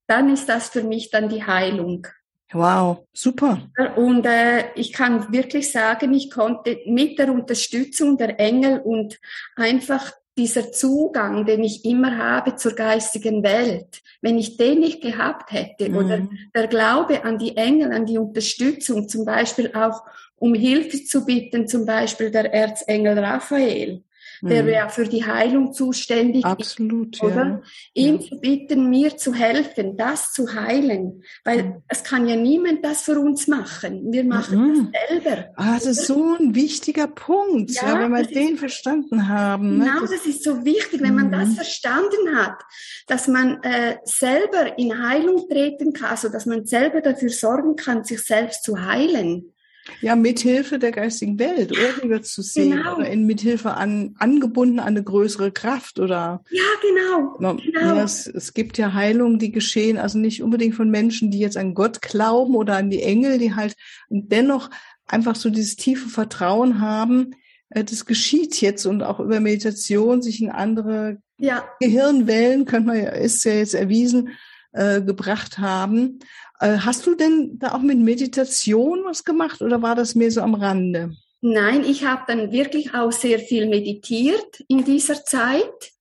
dann 0.08 0.32
ist 0.32 0.48
das 0.48 0.70
für 0.70 0.84
mich 0.84 1.10
dann 1.10 1.30
die 1.30 1.46
Heilung. 1.46 2.08
Wow, 2.52 3.08
super. 3.14 3.68
Und 3.96 4.26
äh, 4.28 4.72
ich 4.76 4.94
kann 4.94 5.34
wirklich 5.34 5.72
sagen, 5.72 6.14
ich 6.14 6.30
konnte 6.30 6.80
mit 6.86 7.18
der 7.18 7.32
Unterstützung 7.32 8.16
der 8.18 8.40
Engel 8.40 8.80
und 8.80 9.20
einfach 9.56 10.12
dieser 10.38 10.72
Zugang, 10.72 11.46
den 11.46 11.64
ich 11.64 11.86
immer 11.86 12.18
habe 12.18 12.56
zur 12.56 12.74
geistigen 12.74 13.44
Welt, 13.44 14.02
wenn 14.22 14.38
ich 14.38 14.58
den 14.58 14.80
nicht 14.80 15.02
gehabt 15.02 15.52
hätte 15.52 15.90
mhm. 15.90 15.98
oder 15.98 16.28
der 16.56 16.68
Glaube 16.68 17.24
an 17.24 17.38
die 17.38 17.56
Engel, 17.56 17.92
an 17.92 18.06
die 18.06 18.18
Unterstützung, 18.18 19.08
zum 19.08 19.26
Beispiel 19.26 19.72
auch 19.74 20.02
um 20.38 20.54
Hilfe 20.54 21.04
zu 21.04 21.26
bitten, 21.26 21.68
zum 21.68 21.86
Beispiel 21.86 22.32
der 22.32 22.54
Erzengel 22.54 23.18
Raphael, 23.18 24.04
der 24.42 24.64
mhm. 24.64 24.68
wäre 24.68 24.90
für 24.90 25.06
die 25.06 25.26
Heilung 25.26 25.74
zuständig 25.74 26.46
Absolut, 26.46 27.16
ist, 27.16 27.24
oder? 27.24 27.62
Ja. 27.94 28.06
Ja. 28.06 28.20
zu 28.20 28.40
bitten, 28.40 28.90
mir 28.90 29.18
zu 29.18 29.34
helfen, 29.34 29.98
das 29.98 30.32
zu 30.32 30.54
heilen, 30.54 31.24
weil 31.44 31.64
mhm. 31.64 31.84
es 31.88 32.04
kann 32.04 32.28
ja 32.28 32.36
niemand 32.36 32.84
das 32.84 33.02
für 33.02 33.20
uns 33.20 33.48
machen. 33.48 34.12
Wir 34.12 34.24
machen 34.24 34.60
mhm. 34.60 34.92
das 34.92 35.10
selber. 35.10 35.46
Ah, 35.56 35.74
das 35.76 35.86
ist 35.86 36.08
so 36.08 36.36
ein 36.40 36.56
wichtiger 36.56 37.08
Punkt, 37.08 37.72
ja, 37.72 37.88
ja 37.88 38.00
wenn 38.00 38.12
wir 38.12 38.24
den 38.24 38.54
ist, 38.54 38.60
verstanden 38.60 39.28
haben. 39.28 39.78
Ne? 39.78 39.86
Genau, 39.86 40.02
das, 40.02 40.12
das, 40.12 40.26
ist 40.26 40.44
so 40.44 40.66
wichtig, 40.66 41.02
wenn 41.02 41.16
man 41.16 41.32
das 41.32 41.50
mhm. 41.50 41.56
verstanden 41.56 42.36
hat, 42.36 42.62
dass 43.08 43.28
man 43.28 43.62
äh, 43.64 43.98
selber 44.04 44.78
in 44.78 45.02
Heilung 45.04 45.48
treten 45.50 45.94
kann, 45.94 46.10
also 46.12 46.30
dass 46.30 46.46
man 46.46 46.66
selber 46.66 47.02
dafür 47.02 47.30
sorgen 47.30 47.76
kann, 47.76 48.04
sich 48.04 48.22
selbst 48.22 48.64
zu 48.64 48.86
heilen. 48.86 49.53
Ja, 50.02 50.16
mithilfe 50.16 50.80
der 50.80 50.92
geistigen 50.92 51.40
Welt, 51.40 51.74
oder 52.04 52.22
zu 52.22 52.42
sehen, 52.42 52.78
genau. 52.78 52.96
oder 52.96 53.10
in 53.10 53.26
mithilfe 53.26 53.72
an, 53.72 54.16
angebunden 54.18 54.80
an 54.80 54.88
eine 54.88 55.04
größere 55.04 55.52
Kraft, 55.52 56.00
oder? 56.00 56.44
Ja, 56.50 56.64
genau. 56.82 57.58
genau. 57.58 57.96
Ja, 57.96 58.04
es, 58.04 58.28
es 58.28 58.54
gibt 58.54 58.78
ja 58.78 58.94
Heilungen, 58.94 59.40
die 59.40 59.52
geschehen, 59.52 59.98
also 59.98 60.18
nicht 60.18 60.42
unbedingt 60.42 60.76
von 60.76 60.90
Menschen, 60.90 61.32
die 61.32 61.40
jetzt 61.40 61.58
an 61.58 61.74
Gott 61.74 62.02
glauben 62.02 62.56
oder 62.56 62.78
an 62.78 62.90
die 62.90 63.02
Engel, 63.02 63.38
die 63.38 63.56
halt 63.56 63.76
dennoch 64.10 64.70
einfach 65.06 65.36
so 65.36 65.50
dieses 65.50 65.76
tiefe 65.76 66.08
Vertrauen 66.08 66.80
haben, 66.80 67.36
äh, 67.70 67.84
das 67.84 68.06
geschieht 68.06 68.62
jetzt 68.62 68.86
und 68.86 69.04
auch 69.04 69.20
über 69.20 69.40
Meditation 69.40 70.22
sich 70.22 70.42
in 70.42 70.50
andere 70.50 71.18
ja. 71.38 71.66
Gehirnwellen, 71.80 72.66
könnte 72.66 72.88
man 72.88 72.98
ja, 72.98 73.10
ist 73.10 73.44
ja 73.44 73.54
jetzt 73.54 73.74
erwiesen, 73.74 74.30
äh, 74.74 75.02
gebracht 75.02 75.60
haben. 75.60 76.20
Äh, 76.60 76.78
hast 76.80 77.06
du 77.06 77.16
denn 77.16 77.58
da 77.60 77.74
auch 77.74 77.82
mit 77.82 78.00
Meditation 78.00 79.04
was 79.06 79.24
gemacht 79.24 79.62
oder 79.62 79.82
war 79.82 79.96
das 79.96 80.16
mehr 80.16 80.32
so 80.32 80.42
am 80.42 80.56
Rande? 80.56 81.12
Nein, 81.42 81.84
ich 81.84 82.06
habe 82.06 82.24
dann 82.26 82.52
wirklich 82.52 82.94
auch 82.94 83.12
sehr 83.12 83.38
viel 83.38 83.68
meditiert 83.68 84.62
in 84.70 84.86
dieser 84.86 85.26
Zeit. 85.26 85.92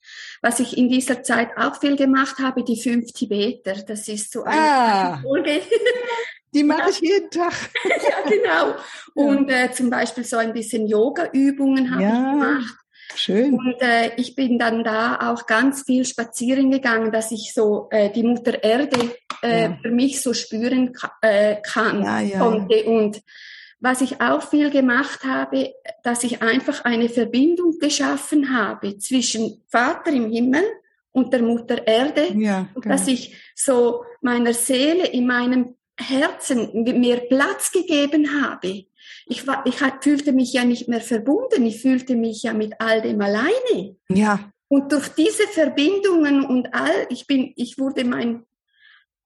Was 0.41 0.61
ich 0.61 0.77
in 0.77 0.89
dieser 0.89 1.23
Zeit 1.23 1.51
auch 1.57 1.81
viel 1.81 1.97
gemacht 1.97 2.39
habe, 2.39 2.65
die 2.65 2.81
fünf 2.81 3.13
Tibeter. 3.13 3.75
Das 3.87 4.09
ist 4.09 4.33
so 4.33 4.45
eine 4.45 4.61
ah, 4.61 5.19
Folge. 5.21 5.63
Die 6.55 6.65
mache 6.65 6.91
ich 6.91 7.01
jeden 7.01 7.31
Tag. 7.31 7.53
ja, 7.85 8.31
genau. 8.31 8.77
Und 9.15 9.51
äh, 9.51 9.71
zum 9.73 9.91
Beispiel 9.91 10.25
so 10.25 10.37
ein 10.37 10.53
bisschen 10.53 10.87
Yoga-Übungen 10.87 11.93
habe 11.93 12.03
ja. 12.03 12.09
ich 12.09 12.33
gemacht. 12.33 12.82
Schön. 13.17 13.55
Und 13.55 13.81
äh, 13.81 14.13
ich 14.17 14.35
bin 14.35 14.59
dann 14.59 14.85
da 14.85 15.31
auch 15.31 15.47
ganz 15.47 15.83
viel 15.83 16.05
spazieren 16.05 16.71
gegangen, 16.71 17.13
dass 17.13 17.31
ich 17.31 17.53
so 17.55 17.89
äh, 17.91 18.11
die 18.11 18.23
Mutter 18.23 18.63
Erde 18.63 18.97
äh, 19.43 19.63
ja. 19.63 19.79
für 19.83 19.91
mich 19.91 20.21
so 20.21 20.35
spüren 20.35 20.93
ka 20.93 21.13
äh, 21.21 21.57
kann 21.63 22.03
ja, 22.03 22.21
ja, 22.21 22.39
konnte. 22.39 22.85
Und 22.85 23.23
was 23.81 24.01
ich 24.01 24.21
auch 24.21 24.43
viel 24.43 24.71
gemacht 24.71 25.25
habe, 25.25 25.75
dass 26.03 26.25
ich 26.25 26.41
einfach 26.41 26.85
eine 26.85 27.09
Verbindung 27.09 27.79
geschaffen 27.81 28.57
habe 28.57 28.99
zwischen 28.99 29.63
Vater 29.69 30.13
im 30.13 30.31
Himmel 30.31 30.63
und 31.11 31.33
der 31.33 31.43
Mutter 31.43 31.87
Erde. 31.87 32.33
Ja, 32.35 32.69
und 32.75 32.87
dass 32.87 33.09
ich 33.09 33.37
so 33.55 34.05
meiner 34.21 34.55
Seele 34.55 35.07
in 35.09 35.27
meinem 35.27 35.77
Herzen 35.99 36.85
mir 36.85 37.17
Platz 37.29 37.71
gegeben 37.71 38.43
habe 38.43 38.87
ich, 39.27 39.47
war, 39.47 39.65
ich 39.67 39.77
fühlte 40.01 40.33
mich 40.33 40.53
ja 40.53 40.65
nicht 40.65 40.89
mehr 40.89 41.01
verbunden, 41.01 41.65
ich 41.67 41.81
fühlte 41.81 42.17
mich 42.17 42.43
ja 42.43 42.53
mit 42.53 42.75
all 42.81 43.03
dem 43.03 43.21
alleine. 43.21 43.97
Ja. 44.09 44.53
Und 44.69 44.91
durch 44.91 45.09
diese 45.09 45.47
Verbindungen 45.49 46.45
und 46.45 46.73
all, 46.75 47.07
ich 47.11 47.27
bin, 47.27 47.53
ich 47.57 47.79
wurde 47.79 48.05
mein 48.05 48.45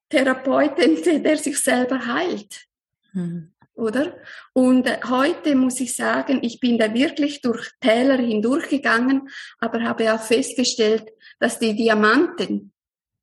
Therapeuten, 0.09 1.03
der 1.23 1.37
sich 1.37 1.59
selber 1.61 2.07
heilt. 2.07 2.67
Mhm. 3.13 3.53
Oder? 3.75 4.17
Und 4.55 4.87
äh, 4.87 4.99
heute 5.07 5.55
muss 5.55 5.81
ich 5.81 5.95
sagen, 5.95 6.41
ich 6.43 6.61
bin 6.61 6.79
da 6.79 6.93
wirklich 6.95 7.43
durch 7.43 7.71
Täler 7.81 8.17
hindurchgegangen, 8.17 9.29
aber 9.59 9.83
habe 9.83 10.13
auch 10.15 10.23
festgestellt, 10.23 11.13
dass 11.39 11.59
die 11.59 11.77
Diamanten 11.77 12.73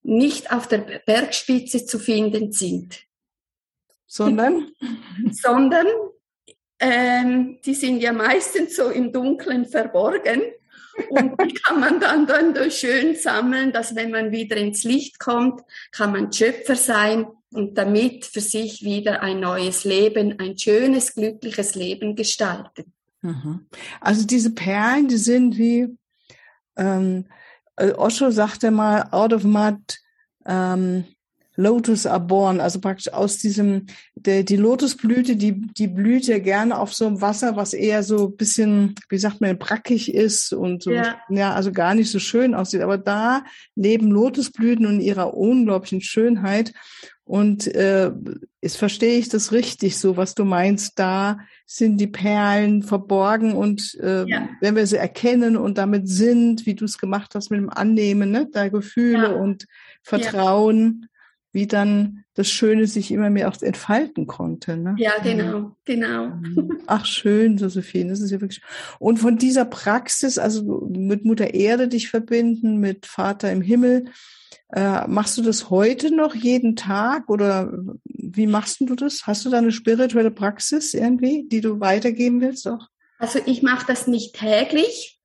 nicht 0.04 0.52
auf 0.52 0.68
der 0.68 1.02
Bergspitze 1.06 1.86
zu 1.86 1.98
finden 1.98 2.52
sind. 2.52 3.00
Sondern? 4.06 4.72
sondern 5.32 5.88
ähm, 6.84 7.60
die 7.66 7.74
sind 7.74 8.02
ja 8.02 8.12
meistens 8.12 8.75
so 8.75 8.90
im 8.90 9.13
Dunkeln 9.13 9.66
verborgen. 9.66 10.42
Und 11.10 11.42
die 11.42 11.54
kann 11.54 11.80
man 11.80 12.00
dann, 12.00 12.28
dann 12.28 12.70
schön 12.70 13.16
sammeln, 13.16 13.72
dass 13.72 13.96
wenn 13.96 14.12
man 14.12 14.32
wieder 14.32 14.58
ins 14.58 14.84
Licht 14.84 15.18
kommt, 15.18 15.62
kann 15.92 16.12
man 16.12 16.32
Schöpfer 16.32 16.75
sein 16.75 17.25
und 17.52 17.78
damit 17.78 18.25
für 18.25 18.42
sich 18.42 18.84
wieder 18.84 19.22
ein 19.22 19.40
neues 19.40 19.86
Leben, 19.86 20.38
ein 20.40 20.58
schönes, 20.58 21.16
glückliches 21.16 21.74
Leben 21.74 22.16
gestalten. 22.16 22.94
Mhm. 23.22 23.66
Also 24.02 24.28
diese 24.28 24.52
Perlen, 24.52 25.08
die 25.08 25.18
sind 25.18 25.58
wie, 25.58 25.88
ähm, 26.78 27.25
äh, 27.78 27.92
Osho 27.94 28.30
sagte 28.30 28.70
mal, 28.70 29.08
out 29.12 29.34
of 29.34 29.46
mud, 29.46 29.80
ähm, 30.46 31.06
Lotus 31.56 32.06
are 32.06 32.20
born, 32.20 32.60
also 32.60 32.80
praktisch 32.80 33.14
aus 33.14 33.38
diesem, 33.38 33.86
der, 34.16 34.44
die 34.44 34.56
Lotusblüte, 34.56 35.36
die, 35.36 35.62
die 35.62 35.88
blüht 35.88 36.26
ja 36.26 36.40
gerne 36.40 36.80
auf 36.80 36.94
so 36.94 37.06
einem 37.06 37.22
Wasser, 37.22 37.56
was 37.56 37.74
eher 37.74 38.04
so 38.04 38.28
ein 38.28 38.36
bisschen, 38.36 38.96
wie 39.10 39.18
sagt 39.18 39.42
man, 39.42 39.58
brackig 39.58 40.14
ist 40.14 40.54
und 40.54 40.84
so, 40.84 40.92
ja. 40.92 41.20
ja, 41.30 41.54
also 41.54 41.72
gar 41.72 41.94
nicht 41.94 42.10
so 42.10 42.20
schön 42.20 42.56
aussieht. 42.56 42.82
Aber 42.82 42.98
da 42.98 43.44
leben 43.76 44.10
Lotusblüten 44.10 44.86
und 44.86 45.00
ihrer 45.00 45.36
unglaublichen 45.36 46.02
Schönheit. 46.02 46.74
Und 47.26 47.74
äh, 47.74 48.12
jetzt 48.62 48.78
verstehe 48.78 49.18
ich 49.18 49.30
das 49.30 49.54
richtig, 49.54 49.98
so 49.98 50.18
was 50.18 50.36
du 50.36 50.44
meinst. 50.44 51.00
Da 51.00 51.40
sind 51.66 51.98
die 51.98 52.08
Perlen 52.08 52.84
verborgen 52.84 53.54
und 53.54 53.98
äh, 54.02 54.26
ja. 54.28 54.50
wenn 54.60 54.76
wir 54.76 54.86
sie 54.88 54.98
erkennen 54.98 55.56
und 55.56 55.78
damit 55.78 56.10
sind, 56.10 56.66
wie 56.66 56.76
du 56.76 56.84
es 56.84 56.98
gemacht 56.98 57.34
hast 57.34 57.50
mit 57.50 57.60
dem 57.60 57.70
Annehmen, 57.70 58.32
ne, 58.32 58.48
der 58.54 58.70
Gefühle 58.70 59.30
ja. 59.30 59.36
und 59.36 59.68
Vertrauen, 60.02 61.08
wie 61.54 61.68
dann 61.68 62.26
das 62.34 62.50
Schöne 62.50 62.88
sich 62.88 63.12
immer 63.12 63.30
mehr 63.30 63.48
auch 63.48 63.62
entfalten 63.62 64.26
konnte. 64.26 64.76
Ne? 64.76 64.96
Ja, 64.98 65.14
genau, 65.22 65.76
genau. 65.86 66.28
Mhm. 66.28 66.80
Ach, 66.88 67.06
schön, 67.06 67.58
Josephine, 67.58 68.10
das 68.10 68.22
ist 68.22 68.32
ja 68.32 68.42
wirklich. 68.42 68.62
Und 69.00 69.20
von 69.20 69.38
dieser 69.38 69.66
Praxis, 69.66 70.40
also 70.40 70.88
mit 70.90 71.26
Mutter 71.26 71.54
Erde 71.54 71.88
dich 71.88 72.10
verbinden, 72.10 72.78
mit 72.78 73.06
Vater 73.06 73.52
im 73.52 73.62
Himmel, 73.62 74.06
äh, 74.70 75.08
machst 75.08 75.38
du 75.38 75.44
das 75.44 75.70
heute 75.70 76.14
noch 76.14 76.34
jeden 76.34 76.76
Tag 76.76 77.30
oder 77.30 77.72
wie 78.06 78.48
machst 78.48 78.82
du 78.82 78.96
das? 78.96 79.28
Hast 79.28 79.46
du 79.46 79.52
da 79.52 79.60
eine 79.60 79.72
spirituelle 79.72 80.32
Praxis 80.32 80.96
irgendwie, 80.96 81.48
die 81.48 81.62
du 81.62 81.80
weitergeben 81.80 82.42
willst 82.42 82.68
auch? 82.68 82.88
Also 83.20 83.40
ich 83.46 83.62
mache 83.62 83.86
das 83.86 84.08
nicht 84.08 84.36
täglich, 84.36 85.20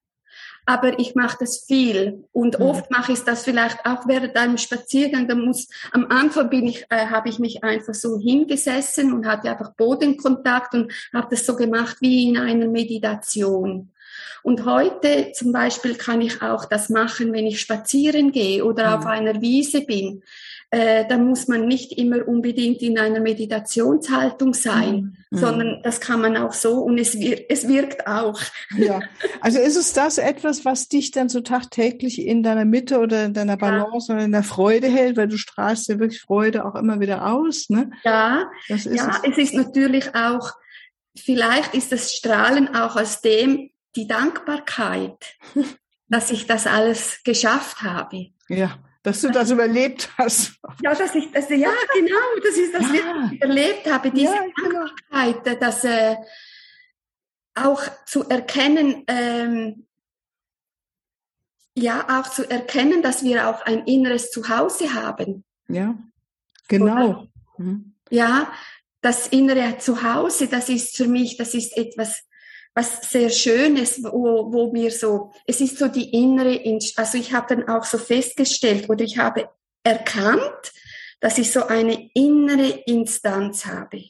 aber 0.69 0.99
ich 0.99 1.15
mache 1.15 1.39
das 1.41 1.65
viel 1.67 2.27
und 2.33 2.59
mhm. 2.59 2.67
oft 2.67 2.91
mache 2.91 3.13
ich 3.13 3.21
das 3.21 3.43
vielleicht 3.43 3.87
auch 3.87 4.07
während 4.07 4.37
einem 4.37 4.59
Spaziergang. 4.59 5.27
Da 5.27 5.35
muss 5.35 5.67
am 5.93 6.09
Anfang 6.11 6.51
bin 6.51 6.67
ich, 6.67 6.85
äh, 6.91 7.07
habe 7.07 7.31
ich 7.31 7.39
mich 7.39 7.65
einfach 7.65 7.95
so 7.95 8.19
hingesessen 8.19 9.15
und 9.15 9.27
hatte 9.27 9.51
einfach 9.51 9.73
Bodenkontakt 9.77 10.75
und 10.75 10.93
habe 11.15 11.29
das 11.31 11.47
so 11.47 11.57
gemacht 11.57 11.97
wie 12.01 12.29
in 12.29 12.37
einer 12.37 12.69
Meditation. 12.69 13.93
Und 14.49 14.65
heute 14.65 15.33
zum 15.33 15.53
Beispiel 15.53 15.95
kann 15.95 16.23
ich 16.23 16.41
auch 16.41 16.65
das 16.65 16.89
machen, 16.89 17.35
wenn 17.35 17.47
ich 17.47 17.61
spazieren 17.61 18.33
gehe 18.33 18.65
oder 18.65 18.89
mhm. 18.89 18.95
auf 18.95 19.07
einer 19.07 19.43
Wiese 19.43 19.83
bin 19.83 20.23
äh, 20.71 21.07
da 21.09 21.17
muss 21.17 21.49
man 21.49 21.67
nicht 21.67 21.93
immer 21.93 22.29
unbedingt 22.29 22.83
in 22.83 22.99
einer 22.99 23.21
Meditationshaltung 23.21 24.53
sein, 24.53 25.17
mhm. 25.31 25.39
sondern 25.39 25.83
das 25.83 25.99
kann 26.01 26.21
man 26.21 26.37
auch 26.37 26.53
so 26.53 26.81
und 26.81 26.99
es, 26.99 27.19
wir 27.19 27.47
es 27.49 27.69
wirkt 27.69 28.07
auch. 28.07 28.39
Ja, 28.77 29.01
also 29.41 29.59
ist 29.59 29.77
es 29.77 29.95
das 29.95 30.19
etwas, 30.19 30.67
was 30.67 30.89
dich 30.89 31.11
dann 31.11 31.31
so 31.31 31.41
tagtäglich 31.41 32.21
in 32.21 32.43
deiner 32.43 32.67
Mitte 32.67 32.99
oder 32.99 33.25
in 33.25 33.33
deiner 33.33 33.57
Balance 33.57 34.09
ja. 34.09 34.17
oder 34.17 34.25
in 34.25 34.33
der 34.33 34.43
Freude 34.43 34.89
hält, 34.89 35.17
weil 35.17 35.29
du 35.29 35.39
strahlst 35.39 35.89
ja 35.89 35.99
wirklich 35.99 36.21
Freude 36.21 36.67
auch 36.67 36.75
immer 36.75 37.01
wieder 37.01 37.33
aus, 37.33 37.71
ne? 37.71 37.91
Ja, 38.05 38.51
ja, 38.67 38.75
es. 38.75 38.85
es 38.85 39.39
ist 39.39 39.55
natürlich 39.55 40.15
auch, 40.15 40.53
vielleicht 41.17 41.75
ist 41.75 41.93
das 41.93 42.13
Strahlen 42.13 42.75
auch 42.75 42.97
aus 42.97 43.23
dem 43.23 43.71
die 43.99 44.07
Dankbarkeit, 44.07 45.37
dass 46.09 46.31
ich 46.31 46.47
das 46.47 46.67
alles 46.67 47.21
geschafft 47.25 47.83
habe. 47.83 48.29
Ja 48.49 48.79
dass 49.05 49.23
du 49.23 49.31
das 49.31 49.51
überlebt 49.51 50.11
hast. 50.19 50.59
Ja, 50.83 50.95
dass 50.95 51.15
ich, 51.15 51.31
das, 51.33 51.49
ja, 51.49 51.73
genau, 51.95 52.17
das 52.43 52.57
ist, 52.57 52.75
dass 52.75 52.93
ja. 52.93 53.31
erlebt 53.41 53.91
habe, 53.91 54.11
diese 54.11 54.35
ja, 54.35 54.45
genau. 54.55 54.87
Dankbarkeit, 54.87 55.63
dass 55.63 55.85
äh, 55.85 56.17
auch 57.55 57.83
zu 58.05 58.29
erkennen, 58.29 59.05
ähm, 59.07 59.87
ja, 61.75 62.21
auch 62.21 62.29
zu 62.29 62.51
erkennen, 62.51 63.01
dass 63.01 63.23
wir 63.23 63.49
auch 63.49 63.63
ein 63.63 63.87
inneres 63.87 64.31
Zuhause 64.31 64.93
haben. 64.93 65.45
Ja, 65.69 65.97
genau. 66.67 67.29
Mhm. 67.57 67.95
Ja, 68.11 68.53
das 69.01 69.29
innere 69.29 69.79
Zuhause, 69.79 70.49
das 70.49 70.69
ist 70.69 70.97
für 70.97 71.07
mich, 71.07 71.37
das 71.37 71.55
ist 71.55 71.77
etwas 71.77 72.28
was 72.79 73.11
sehr 73.11 73.29
Schönes, 73.29 74.05
wo, 74.05 74.53
wo 74.53 74.71
mir 74.71 74.93
so, 74.93 75.33
es 75.47 75.61
ist 75.61 75.79
so 75.79 75.89
die 75.89 76.11
innere, 76.11 76.63
also 76.95 77.19
ich 77.19 77.33
habe 77.33 77.57
dann 77.57 77.69
auch 77.69 77.85
so 77.85 77.99
festgestellt 77.99 78.89
oder 78.89 79.05
ich 79.05 79.19
habe 79.19 79.51
erkannt, 79.83 80.73
dass 81.19 81.39
ich 81.39 81.51
so 81.51 81.67
eine 81.67 82.09
innere 82.15 82.85
Instanz 82.87 83.67
habe. 83.67 84.05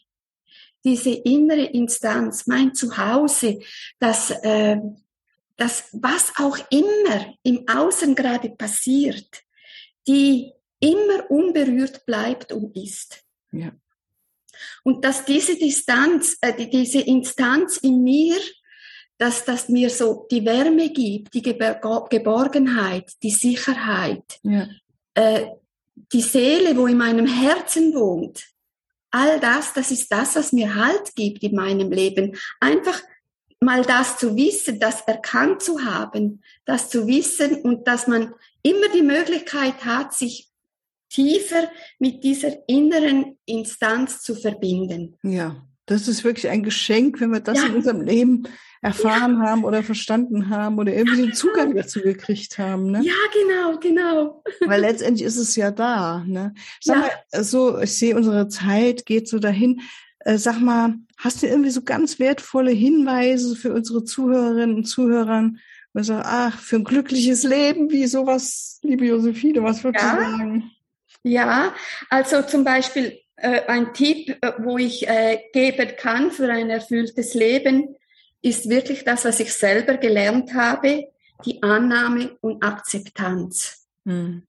Diese 0.84 1.10
innere 1.10 1.64
Instanz, 1.64 2.46
mein 2.46 2.74
Zuhause, 2.74 3.60
das, 4.00 4.30
äh, 4.42 4.76
das, 5.56 5.84
was 5.92 6.32
auch 6.36 6.58
immer 6.70 7.34
im 7.44 7.66
Außen 7.66 8.14
gerade 8.14 8.50
passiert, 8.50 9.44
die 10.06 10.52
immer 10.78 11.30
unberührt 11.30 12.04
bleibt 12.04 12.52
und 12.52 12.76
ist. 12.76 13.24
Ja. 13.50 13.72
Und 14.84 15.06
dass 15.06 15.24
diese 15.24 15.56
Distanz, 15.56 16.36
äh, 16.42 16.68
diese 16.68 17.00
Instanz 17.00 17.78
in 17.78 18.02
mir 18.02 18.36
dass 19.18 19.44
das 19.44 19.68
mir 19.68 19.90
so 19.90 20.26
die 20.30 20.44
Wärme 20.44 20.90
gibt, 20.90 21.34
die 21.34 21.42
Geborgenheit, 21.42 23.12
die 23.22 23.30
Sicherheit, 23.30 24.38
ja. 24.42 24.68
äh, 25.14 25.46
die 26.12 26.22
Seele, 26.22 26.76
wo 26.76 26.86
in 26.86 26.96
meinem 26.96 27.26
Herzen 27.26 27.92
wohnt. 27.94 28.44
All 29.10 29.40
das, 29.40 29.72
das 29.72 29.90
ist 29.90 30.10
das, 30.12 30.36
was 30.36 30.52
mir 30.52 30.74
Halt 30.74 31.14
gibt 31.16 31.42
in 31.42 31.56
meinem 31.56 31.90
Leben. 31.90 32.36
Einfach 32.60 33.00
mal 33.60 33.82
das 33.82 34.18
zu 34.18 34.36
wissen, 34.36 34.78
das 34.78 35.00
erkannt 35.02 35.62
zu 35.62 35.84
haben, 35.84 36.42
das 36.64 36.88
zu 36.88 37.06
wissen 37.06 37.62
und 37.62 37.88
dass 37.88 38.06
man 38.06 38.34
immer 38.62 38.88
die 38.94 39.02
Möglichkeit 39.02 39.84
hat, 39.84 40.14
sich 40.14 40.48
tiefer 41.10 41.70
mit 41.98 42.22
dieser 42.22 42.68
inneren 42.68 43.38
Instanz 43.46 44.22
zu 44.22 44.34
verbinden. 44.34 45.16
Ja, 45.22 45.66
das 45.88 46.06
ist 46.06 46.22
wirklich 46.22 46.48
ein 46.48 46.62
Geschenk, 46.62 47.20
wenn 47.20 47.32
wir 47.32 47.40
das 47.40 47.58
ja. 47.58 47.66
in 47.66 47.76
unserem 47.76 48.02
Leben 48.02 48.44
erfahren 48.80 49.40
ja. 49.40 49.48
haben 49.48 49.64
oder 49.64 49.82
verstanden 49.82 50.50
haben 50.50 50.78
oder 50.78 50.92
irgendwie 50.94 51.22
den 51.22 51.34
Zugang 51.34 51.70
genau. 51.70 51.82
dazu 51.82 52.00
gekriegt 52.00 52.58
haben. 52.58 52.90
Ne? 52.92 53.02
Ja, 53.02 53.14
genau, 53.32 53.78
genau. 53.78 54.42
Weil 54.66 54.82
letztendlich 54.82 55.26
ist 55.26 55.36
es 55.36 55.56
ja 55.56 55.70
da. 55.70 56.22
Ne? 56.26 56.54
Sag 56.80 56.98
mal, 56.98 57.42
so, 57.42 57.80
ich 57.80 57.98
sehe, 57.98 58.16
unsere 58.16 58.48
Zeit 58.48 59.06
geht 59.06 59.28
so 59.28 59.38
dahin. 59.38 59.80
Äh, 60.20 60.38
sag 60.38 60.60
mal, 60.60 60.94
hast 61.16 61.42
du 61.42 61.46
irgendwie 61.46 61.70
so 61.70 61.82
ganz 61.82 62.18
wertvolle 62.18 62.70
Hinweise 62.70 63.56
für 63.56 63.72
unsere 63.72 64.04
Zuhörerinnen 64.04 64.76
und 64.76 64.84
Zuhörer? 64.84 65.50
Man 65.92 66.04
sagt, 66.04 66.26
ach, 66.26 66.58
für 66.58 66.76
ein 66.76 66.84
glückliches 66.84 67.42
Leben, 67.42 67.90
wie 67.90 68.06
sowas, 68.06 68.78
liebe 68.82 69.06
Josephine, 69.06 69.62
was 69.62 69.82
würdest 69.82 70.04
du 70.04 70.08
sagen? 70.08 70.70
Ja, 71.24 71.74
also 72.10 72.42
zum 72.42 72.62
Beispiel 72.62 73.18
ein 73.66 73.92
Tipp, 73.94 74.36
äh, 74.40 74.52
wo 74.58 74.78
ich 74.78 75.08
äh, 75.08 75.38
geben 75.52 75.90
kann 75.96 76.30
für 76.30 76.50
ein 76.50 76.70
erfülltes 76.70 77.34
Leben, 77.34 77.96
ist 78.42 78.68
wirklich 78.68 79.04
das, 79.04 79.24
was 79.24 79.40
ich 79.40 79.52
selber 79.52 79.96
gelernt 79.96 80.54
habe, 80.54 81.08
die 81.44 81.62
Annahme 81.62 82.36
und 82.40 82.62
Akzeptanz. 82.62 83.86
Mhm. 84.04 84.42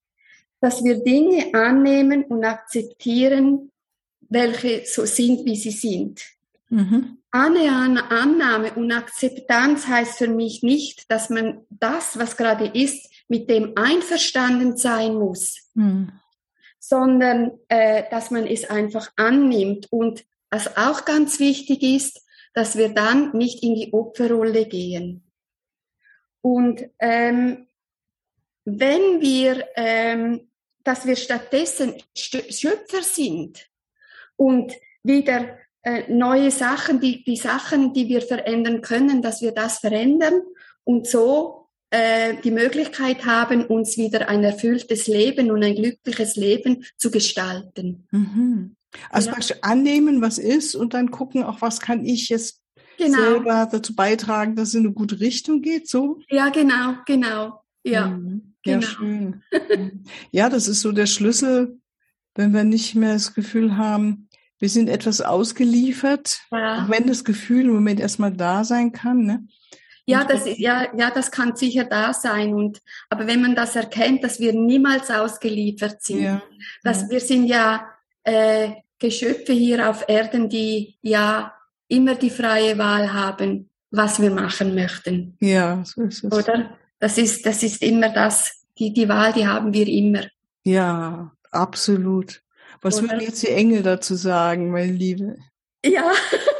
Dass 0.61 0.83
wir 0.83 1.03
Dinge 1.03 1.53
annehmen 1.53 2.23
und 2.25 2.43
akzeptieren, 2.43 3.71
welche 4.29 4.85
so 4.85 5.05
sind, 5.05 5.45
wie 5.45 5.55
sie 5.55 5.71
sind. 5.71 6.21
Mhm. 6.69 7.17
Annahme 7.31 8.73
und 8.73 8.91
Akzeptanz 8.91 9.87
heißt 9.87 10.17
für 10.17 10.27
mich 10.27 10.63
nicht, 10.63 11.11
dass 11.11 11.29
man 11.29 11.61
das, 11.69 12.17
was 12.17 12.37
gerade 12.37 12.65
ist, 12.65 13.07
mit 13.27 13.49
dem 13.49 13.73
einverstanden 13.75 14.77
sein 14.77 15.13
muss, 15.13 15.69
mhm. 15.75 16.11
Sondern 16.89 17.51
äh, 17.67 18.09
dass 18.09 18.31
man 18.31 18.47
es 18.47 18.67
einfach 18.67 19.11
annimmt. 19.15 19.87
Und 19.91 20.25
was 20.49 20.75
auch 20.75 21.05
ganz 21.05 21.39
wichtig 21.39 21.83
ist, 21.83 22.25
dass 22.55 22.77
wir 22.77 22.89
dann 22.89 23.37
nicht 23.37 23.61
in 23.61 23.75
die 23.75 23.93
Opferrolle 23.93 24.65
gehen. 24.65 25.23
Und 26.41 26.83
ähm, 26.97 27.67
wenn 28.65 29.21
wir, 29.21 29.67
ähm, 29.75 30.49
dass 30.83 31.05
wir 31.05 31.15
stattdessen 31.15 31.93
Schöpfer 32.15 33.03
sind 33.03 33.69
und 34.35 34.73
wieder 35.03 35.59
äh, 35.83 36.11
neue 36.11 36.49
Sachen, 36.49 36.99
die, 36.99 37.23
die 37.23 37.37
Sachen, 37.37 37.93
die 37.93 38.07
wir 38.07 38.23
verändern 38.23 38.81
können, 38.81 39.21
dass 39.21 39.41
wir 39.43 39.51
das 39.51 39.77
verändern 39.77 40.41
und 40.85 41.05
so 41.05 41.68
äh, 41.91 42.35
die 42.43 42.51
Möglichkeit 42.51 43.25
haben, 43.25 43.65
uns 43.65 43.97
wieder 43.97 44.29
ein 44.29 44.43
erfülltes 44.43 45.07
Leben 45.07 45.51
und 45.51 45.63
ein 45.63 45.75
glückliches 45.75 46.35
Leben 46.35 46.85
zu 46.97 47.11
gestalten. 47.11 48.07
Mhm. 48.11 48.75
Also 49.09 49.31
ja. 49.31 49.55
annehmen, 49.61 50.21
was 50.21 50.37
ist 50.37 50.75
und 50.75 50.93
dann 50.93 51.11
gucken, 51.11 51.43
auch 51.43 51.61
was 51.61 51.79
kann 51.79 52.05
ich 52.05 52.29
jetzt 52.29 52.61
genau. 52.97 53.17
selber 53.17 53.67
dazu 53.71 53.95
beitragen, 53.95 54.55
dass 54.55 54.69
es 54.69 54.75
in 54.75 54.85
eine 54.85 54.93
gute 54.93 55.19
Richtung 55.19 55.61
geht, 55.61 55.87
so? 55.87 56.19
Ja, 56.29 56.49
genau, 56.49 56.95
genau. 57.05 57.63
Ja, 57.83 58.07
mhm. 58.07 58.55
ja 58.65 58.79
genau. 58.79 58.87
schön. 58.87 59.43
ja, 60.31 60.49
das 60.49 60.67
ist 60.67 60.81
so 60.81 60.91
der 60.91 61.07
Schlüssel, 61.07 61.79
wenn 62.35 62.53
wir 62.53 62.63
nicht 62.63 62.95
mehr 62.95 63.13
das 63.13 63.33
Gefühl 63.33 63.77
haben, 63.77 64.29
wir 64.59 64.69
sind 64.69 64.89
etwas 64.89 65.21
ausgeliefert, 65.21 66.41
ja. 66.51 66.83
auch 66.83 66.89
wenn 66.89 67.07
das 67.07 67.23
Gefühl 67.23 67.65
im 67.65 67.73
Moment 67.73 67.99
erstmal 67.99 68.33
da 68.33 68.63
sein 68.63 68.91
kann. 68.91 69.23
Ne? 69.23 69.47
Ja, 70.09 70.23
das 70.23 70.45
ist, 70.45 70.57
ja, 70.57 70.87
ja, 70.95 71.11
das 71.11 71.31
kann 71.31 71.55
sicher 71.55 71.85
da 71.85 72.13
sein. 72.13 72.53
Und, 72.53 72.81
aber 73.09 73.27
wenn 73.27 73.41
man 73.41 73.55
das 73.55 73.75
erkennt, 73.75 74.23
dass 74.23 74.39
wir 74.39 74.53
niemals 74.53 75.11
ausgeliefert 75.11 76.01
sind, 76.01 76.21
ja. 76.21 76.41
dass 76.83 77.03
ja. 77.03 77.09
wir 77.09 77.19
sind 77.19 77.45
ja 77.45 77.87
äh, 78.23 78.71
Geschöpfe 78.97 79.53
hier 79.53 79.89
auf 79.89 80.05
Erden, 80.07 80.49
die 80.49 80.97
ja 81.01 81.53
immer 81.87 82.15
die 82.15 82.29
freie 82.29 82.77
Wahl 82.77 83.13
haben, 83.13 83.69
was 83.91 84.21
wir 84.21 84.31
machen 84.31 84.75
möchten. 84.75 85.37
Ja, 85.39 85.83
so 85.85 86.03
ist 86.03 86.23
es. 86.23 86.31
Oder? 86.31 86.77
Das 86.99 87.17
ist, 87.17 87.45
das 87.45 87.63
ist 87.63 87.81
immer 87.81 88.09
das, 88.09 88.65
die, 88.77 88.93
die 88.93 89.07
Wahl, 89.07 89.33
die 89.33 89.47
haben 89.47 89.73
wir 89.73 89.87
immer. 89.87 90.23
Ja, 90.63 91.31
absolut. 91.51 92.41
Was 92.81 92.99
Oder? 92.99 93.09
würden 93.09 93.21
jetzt 93.21 93.43
die 93.43 93.49
Engel 93.49 93.83
dazu 93.83 94.15
sagen, 94.15 94.71
meine 94.71 94.91
Liebe? 94.91 95.37
Ja, 95.85 96.11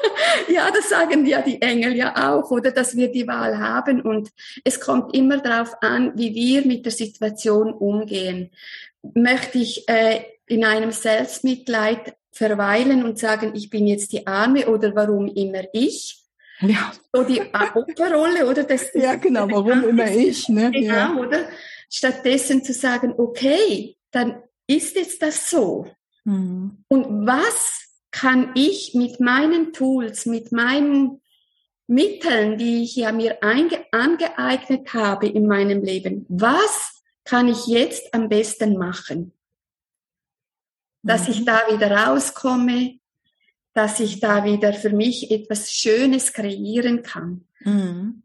ja, 0.48 0.72
das 0.72 0.90
sagen 0.90 1.26
ja 1.26 1.42
die 1.42 1.62
Engel 1.62 1.96
ja 1.96 2.32
auch, 2.32 2.52
oder 2.52 2.72
dass 2.72 2.96
wir 2.96 3.12
die 3.12 3.28
Wahl 3.28 3.58
haben. 3.60 4.02
Und 4.02 4.30
es 4.64 4.80
kommt 4.80 5.16
immer 5.16 5.40
darauf 5.40 5.74
an, 5.82 6.14
wie 6.16 6.34
wir 6.34 6.66
mit 6.66 6.86
der 6.86 6.94
Situation 6.94 7.74
umgehen. 7.74 8.52
Möchte 9.14 9.58
ich 9.58 9.88
äh, 9.90 10.22
in 10.48 10.64
einem 10.64 10.92
Selbstmitleid 10.92 12.16
verweilen 12.32 13.04
und 13.04 13.20
sagen, 13.20 13.52
ich 13.56 13.70
bin 13.70 13.88
jetzt 13.88 14.14
die 14.14 14.26
Arme 14.26 14.68
oder 14.68 14.96
warum 14.96 15.28
immer 15.28 15.64
ich? 15.74 16.24
Ja. 16.62 16.92
So 17.14 17.24
die 17.24 17.42
Opferrolle, 17.42 18.50
oder? 18.50 18.64
Das, 18.64 18.90
ja, 18.94 19.16
genau, 19.16 19.50
warum 19.50 19.84
immer 19.84 20.10
ich, 20.10 20.48
ne? 20.50 20.72
Genau, 20.74 20.94
ja. 20.94 21.16
oder? 21.16 21.40
Stattdessen 21.90 22.64
zu 22.64 22.74
sagen, 22.74 23.14
okay, 23.18 23.98
dann 24.12 24.42
ist 24.68 24.96
jetzt 24.96 25.22
das 25.22 25.50
so. 25.50 25.88
Mhm. 26.24 26.84
Und 26.88 27.28
was 27.28 27.89
kann 28.12 28.52
ich 28.56 28.94
mit 28.96 29.20
meinen 29.20 29.74
Tools, 29.74 30.26
mit 30.26 30.52
meinen 30.52 31.22
Mitteln, 31.90 32.60
die 32.60 32.84
ich 32.84 32.96
ja 32.96 33.12
mir 33.12 33.42
angeeignet 33.42 34.94
habe 34.94 35.28
in 35.28 35.48
meinem 35.48 35.84
Leben, 35.84 36.26
was 36.30 37.02
kann 37.24 37.48
ich 37.48 37.66
jetzt 37.66 38.14
am 38.14 38.30
besten 38.30 38.78
machen? 38.78 39.34
Dass 41.02 41.28
mhm. 41.28 41.34
ich 41.34 41.46
da 41.46 41.62
wieder 41.72 41.90
rauskomme, 41.90 43.00
dass 43.74 44.00
ich 44.00 44.20
da 44.20 44.44
wieder 44.44 44.74
für 44.74 44.92
mich 44.92 45.32
etwas 45.32 45.72
Schönes 45.72 46.32
kreieren 46.32 47.02
kann. 47.02 47.46
Mhm. 47.62 48.22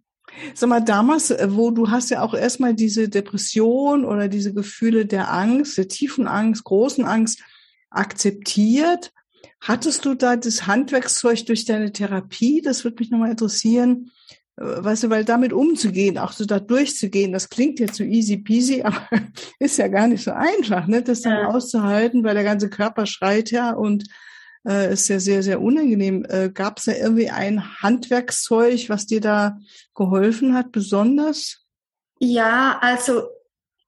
Sag 0.53 0.69
mal, 0.69 0.81
damals, 0.81 1.31
äh, 1.31 1.47
wo 1.51 1.71
du 1.71 1.91
hast 1.91 2.11
ja 2.11 2.21
auch 2.23 2.35
erstmal 2.35 2.75
diese 2.75 3.09
Depression 3.09 4.05
oder 4.05 4.29
diese 4.29 4.53
Gefühle 4.53 5.07
der 5.07 5.33
Angst, 5.33 5.79
der 5.79 5.89
tiefen 5.89 6.27
Angst, 6.27 6.65
großen 6.65 7.07
Angst 7.07 7.41
akzeptiert 7.89 9.14
Hattest 9.65 10.05
du 10.05 10.15
da 10.15 10.37
das 10.37 10.67
Handwerkszeug 10.67 11.47
durch 11.47 11.65
deine 11.65 11.91
Therapie? 11.91 12.61
Das 12.61 12.85
würde 12.85 12.97
mich 13.01 13.11
nochmal 13.11 13.31
interessieren. 13.31 14.11
Äh, 14.59 14.85
weißt 14.85 15.05
du, 15.05 15.11
weil 15.11 15.25
damit 15.25 15.55
umzugehen, 15.55 16.19
auch 16.19 16.33
so 16.33 16.45
da 16.45 16.61
durchzugehen, 16.61 17.33
das 17.33 17.49
klingt 17.49 17.81
jetzt 17.81 17.97
so 17.97 18.05
easy 18.05 18.37
peasy, 18.37 18.83
aber 18.85 19.09
ist 19.59 19.79
ja 19.79 19.89
gar 19.89 20.07
nicht 20.07 20.23
so 20.23 20.33
einfach, 20.33 20.87
ne? 20.87 21.03
das 21.03 21.23
dann 21.23 21.33
ja. 21.33 21.49
auszuhalten, 21.49 22.25
weil 22.25 22.35
der 22.35 22.45
ganze 22.45 22.69
Körper 22.69 23.07
schreit 23.07 23.51
ja 23.51 23.73
und 23.73 24.05
äh, 24.69 24.93
ist 24.93 25.09
ja 25.09 25.19
sehr, 25.19 25.43
sehr 25.43 25.63
unangenehm. 25.63 26.27
Äh, 26.29 26.51
Gab 26.51 26.79
es 26.79 26.85
da 26.85 26.93
irgendwie 26.93 27.31
ein 27.31 27.81
Handwerkszeug, 27.81 28.91
was 28.91 29.07
dir 29.07 29.23
da 29.23 29.57
geholfen 29.95 30.55
hat, 30.55 30.73
besonders? 30.73 31.65
Ja, 32.19 32.79
also 32.83 33.29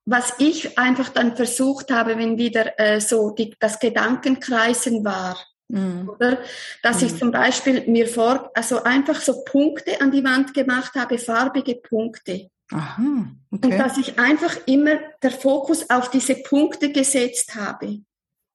was 0.07 0.33
ich 0.39 0.79
einfach 0.79 1.11
dann 1.11 1.37
versucht 1.37 1.91
habe, 1.91 2.17
wenn 2.17 2.39
wieder 2.39 2.81
äh, 2.81 2.99
so 2.99 3.31
die, 3.31 3.55
das 3.61 3.79
Gedankenkreisen 3.79 5.05
war, 5.05 5.37
Mhm. 5.69 6.09
Oder 6.09 6.39
dass 6.83 7.01
mhm. 7.01 7.07
ich 7.07 7.17
zum 7.17 7.31
Beispiel 7.31 7.87
mir 7.87 8.07
vor, 8.07 8.51
also 8.55 8.83
einfach 8.83 9.21
so 9.21 9.45
Punkte 9.45 10.01
an 10.01 10.11
die 10.11 10.25
Wand 10.25 10.55
gemacht 10.55 10.95
habe, 10.95 11.19
farbige 11.19 11.77
Punkte. 11.77 12.51
Aha, 12.73 13.27
okay. 13.51 13.67
Und 13.67 13.79
dass 13.79 13.97
ich 13.97 14.19
einfach 14.19 14.57
immer 14.67 14.99
der 15.23 15.31
Fokus 15.31 15.89
auf 15.89 16.11
diese 16.11 16.35
Punkte 16.37 16.91
gesetzt 16.91 17.55
habe. 17.55 18.01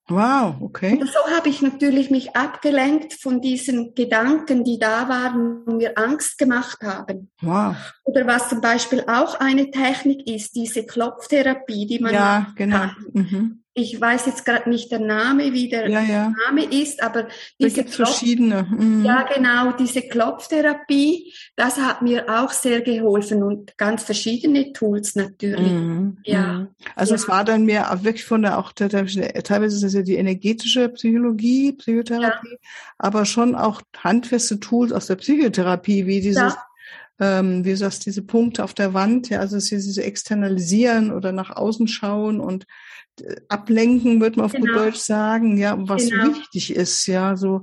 Wow, 0.08 0.56
okay. 0.60 0.98
Und 1.00 1.08
so 1.08 1.20
habe 1.34 1.48
ich 1.48 1.62
natürlich 1.62 2.10
mich 2.10 2.36
abgelenkt 2.36 3.14
von 3.14 3.40
diesen 3.40 3.96
Gedanken, 3.96 4.66
die 4.66 4.78
da 4.78 5.08
waren 5.08 5.64
und 5.64 5.78
mir 5.78 5.98
Angst 5.98 6.38
gemacht 6.38 6.80
haben. 6.82 7.32
Wow. 7.42 7.76
Oder 8.04 8.28
was 8.28 8.50
zum 8.50 8.60
Beispiel 8.60 9.06
auch 9.08 9.40
eine 9.40 9.72
Technik 9.72 10.28
ist, 10.28 10.56
diese 10.56 10.86
Klopftherapie, 10.86 11.86
die 11.86 12.00
man 12.00 12.14
ja, 12.14 12.48
genau. 12.56 12.88
Mhm 13.14 13.61
ich 13.74 14.00
weiß 14.00 14.26
jetzt 14.26 14.46
gerade 14.46 14.70
nicht 14.70 14.92
der 14.92 15.00
Name, 15.00 15.54
wie 15.54 15.70
der 15.70 15.90
ja, 15.90 16.02
ja. 16.02 16.34
Name 16.46 16.66
ist, 16.66 17.02
aber 17.02 17.28
diese 17.60 17.84
Klopf 17.86 17.96
verschiedene. 17.96 18.68
Mhm. 18.70 19.06
Ja, 19.06 19.24
genau, 19.24 19.72
diese 19.72 20.02
Klopftherapie, 20.02 21.34
das 21.56 21.78
hat 21.78 22.02
mir 22.02 22.26
auch 22.28 22.52
sehr 22.52 22.82
geholfen 22.82 23.44
und 23.44 23.78
ganz 23.78 24.04
verschiedene 24.04 24.74
Tools 24.74 25.16
natürlich. 25.16 25.72
Mhm. 25.72 26.18
Ja. 26.26 26.54
Mhm. 26.54 26.68
Also 26.96 27.14
ja. 27.14 27.16
es 27.16 27.28
war 27.30 27.46
dann 27.46 27.66
mehr 27.66 27.90
wirklich 28.02 28.26
von 28.26 28.42
der 28.42 28.58
auch 28.58 28.74
teilweise 28.74 29.76
ist 29.76 29.84
das 29.84 29.94
ja 29.94 30.02
die 30.02 30.16
energetische 30.16 30.90
Psychologie, 30.90 31.72
Psychotherapie, 31.72 32.58
aber 32.98 33.26
schon 33.26 33.56
auch 33.56 33.82
handfeste 33.98 34.60
Tools 34.60 34.92
aus 34.92 35.08
der 35.08 35.16
Psychotherapie, 35.16 36.06
wie 36.06 36.20
dieses 36.20 36.56
ähm, 37.22 37.64
wie 37.64 37.70
du 37.70 37.78
sagst, 37.78 38.06
diese 38.06 38.24
Punkte 38.24 38.64
auf 38.64 38.74
der 38.74 38.94
Wand, 38.96 39.30
ja, 39.30 39.40
also 39.40 39.58
diese 39.58 40.04
externalisieren 40.04 41.12
oder 41.12 41.32
nach 41.32 41.52
außen 41.52 41.88
schauen 41.88 42.40
und 42.40 42.66
ablenken, 43.48 44.20
wird 44.20 44.38
man 44.38 44.46
auf 44.48 44.54
genau. 44.54 44.66
gut 44.66 44.76
Deutsch 44.76 45.00
sagen, 45.00 45.58
ja, 45.58 45.76
was 45.78 46.10
genau. 46.10 46.30
wichtig 46.30 46.76
ist, 46.76 47.06
ja, 47.06 47.38
so 47.38 47.62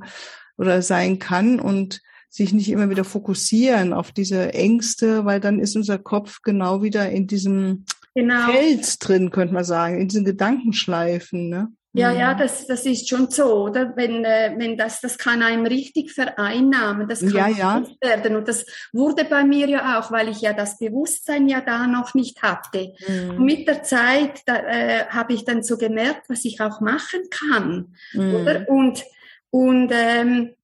oder 0.57 0.81
sein 0.81 1.18
kann 1.18 1.59
und 1.59 2.01
sich 2.31 2.53
nicht 2.53 2.71
immer 2.71 2.88
wieder 2.90 3.05
fokussieren 3.05 3.92
auf 3.92 4.12
diese 4.12 4.55
Ängste, 4.55 5.25
weil 5.25 5.40
dann 5.40 5.59
ist 5.59 5.75
unser 5.77 5.99
Kopf 5.99 6.42
genau 6.42 6.83
wieder 6.83 7.11
in 7.11 7.27
diesem 7.27 7.85
genau. 8.14 8.53
Feld 8.53 8.97
drin, 9.01 9.31
könnte 9.31 9.55
man 9.55 9.64
sagen, 9.64 10.01
in 10.01 10.09
diesen 10.09 10.25
Gedankenschleifen, 10.25 11.49
ne? 11.49 11.73
Ja, 11.99 12.13
ja, 12.13 12.35
mhm. 12.35 12.39
das, 12.39 12.67
das 12.67 12.87
ist 12.87 13.09
schon 13.09 13.31
so, 13.31 13.65
oder? 13.65 13.93
Wenn, 13.97 14.25
äh, 14.25 14.55
wenn 14.57 14.77
das, 14.77 15.01
das 15.01 15.19
kann 15.19 15.43
einem 15.43 15.67
richtig 15.67 16.13
vereinnahmen, 16.13 17.09
das 17.09 17.21
kann 17.21 17.31
ja, 17.31 17.49
ja. 17.49 17.83
werden. 18.01 18.37
Und 18.37 18.49
das 18.49 18.65
wurde 18.93 19.25
bei 19.25 19.45
mir 19.45 19.69
ja 19.69 19.99
auch, 19.99 20.13
weil 20.13 20.29
ich 20.29 20.41
ja 20.41 20.53
das 20.53 20.79
Bewusstsein 20.79 21.49
ja 21.49 21.61
da 21.61 21.87
noch 21.87 22.15
nicht 22.15 22.43
hatte. 22.43 22.95
Mhm. 23.07 23.31
Und 23.31 23.45
mit 23.45 23.67
der 23.67 23.83
Zeit, 23.83 24.43
da 24.47 24.57
äh, 24.57 25.07
habe 25.09 25.33
ich 25.33 25.45
dann 25.45 25.63
so 25.63 25.77
gemerkt, 25.77 26.29
was 26.29 26.45
ich 26.45 26.61
auch 26.61 26.81
machen 26.81 27.21
kann, 27.31 27.95
mhm. 28.13 28.35
oder? 28.35 28.69
Und, 28.69 29.05
und 29.51 29.91
ähm, 29.93 30.55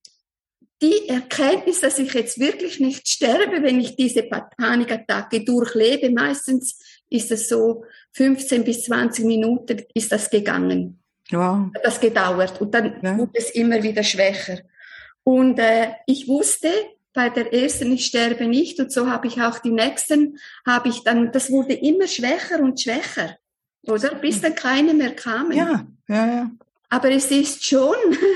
die 0.82 1.08
Erkenntnis, 1.08 1.80
dass 1.80 1.98
ich 1.98 2.12
jetzt 2.12 2.38
wirklich 2.38 2.80
nicht 2.80 3.08
sterbe, 3.08 3.62
wenn 3.62 3.80
ich 3.80 3.96
diese 3.96 4.22
Panikattacke 4.22 5.44
durchlebe, 5.44 6.10
meistens 6.10 6.78
ist 7.08 7.30
es 7.30 7.48
so 7.48 7.84
15 8.12 8.64
bis 8.64 8.84
20 8.84 9.24
Minuten 9.24 9.82
ist 9.94 10.12
das 10.12 10.30
gegangen. 10.30 11.00
Wow. 11.30 11.70
Das 11.82 12.00
gedauert 12.00 12.60
und 12.60 12.74
dann 12.74 12.96
ja. 13.02 13.16
wurde 13.16 13.32
es 13.34 13.50
immer 13.50 13.82
wieder 13.82 14.02
schwächer. 14.02 14.58
Und 15.22 15.58
äh, 15.58 15.92
ich 16.06 16.28
wusste 16.28 16.68
bei 17.14 17.30
der 17.30 17.52
ersten, 17.52 17.92
ich 17.92 18.06
sterbe 18.06 18.46
nicht 18.46 18.78
und 18.80 18.92
so 18.92 19.08
habe 19.08 19.26
ich 19.26 19.40
auch 19.40 19.58
die 19.58 19.70
nächsten, 19.70 20.38
habe 20.66 20.88
ich 20.88 21.02
dann, 21.04 21.32
das 21.32 21.50
wurde 21.50 21.72
immer 21.74 22.08
schwächer 22.08 22.60
und 22.60 22.80
schwächer, 22.80 23.36
oder? 23.82 24.14
Bis 24.16 24.40
dann 24.40 24.54
keine 24.54 24.92
mehr 24.92 25.14
kamen. 25.14 25.56
Ja, 25.56 25.86
ja, 26.08 26.26
ja. 26.26 26.50
Aber 26.90 27.10
es 27.10 27.30
ist 27.30 27.64
schon, 27.64 27.94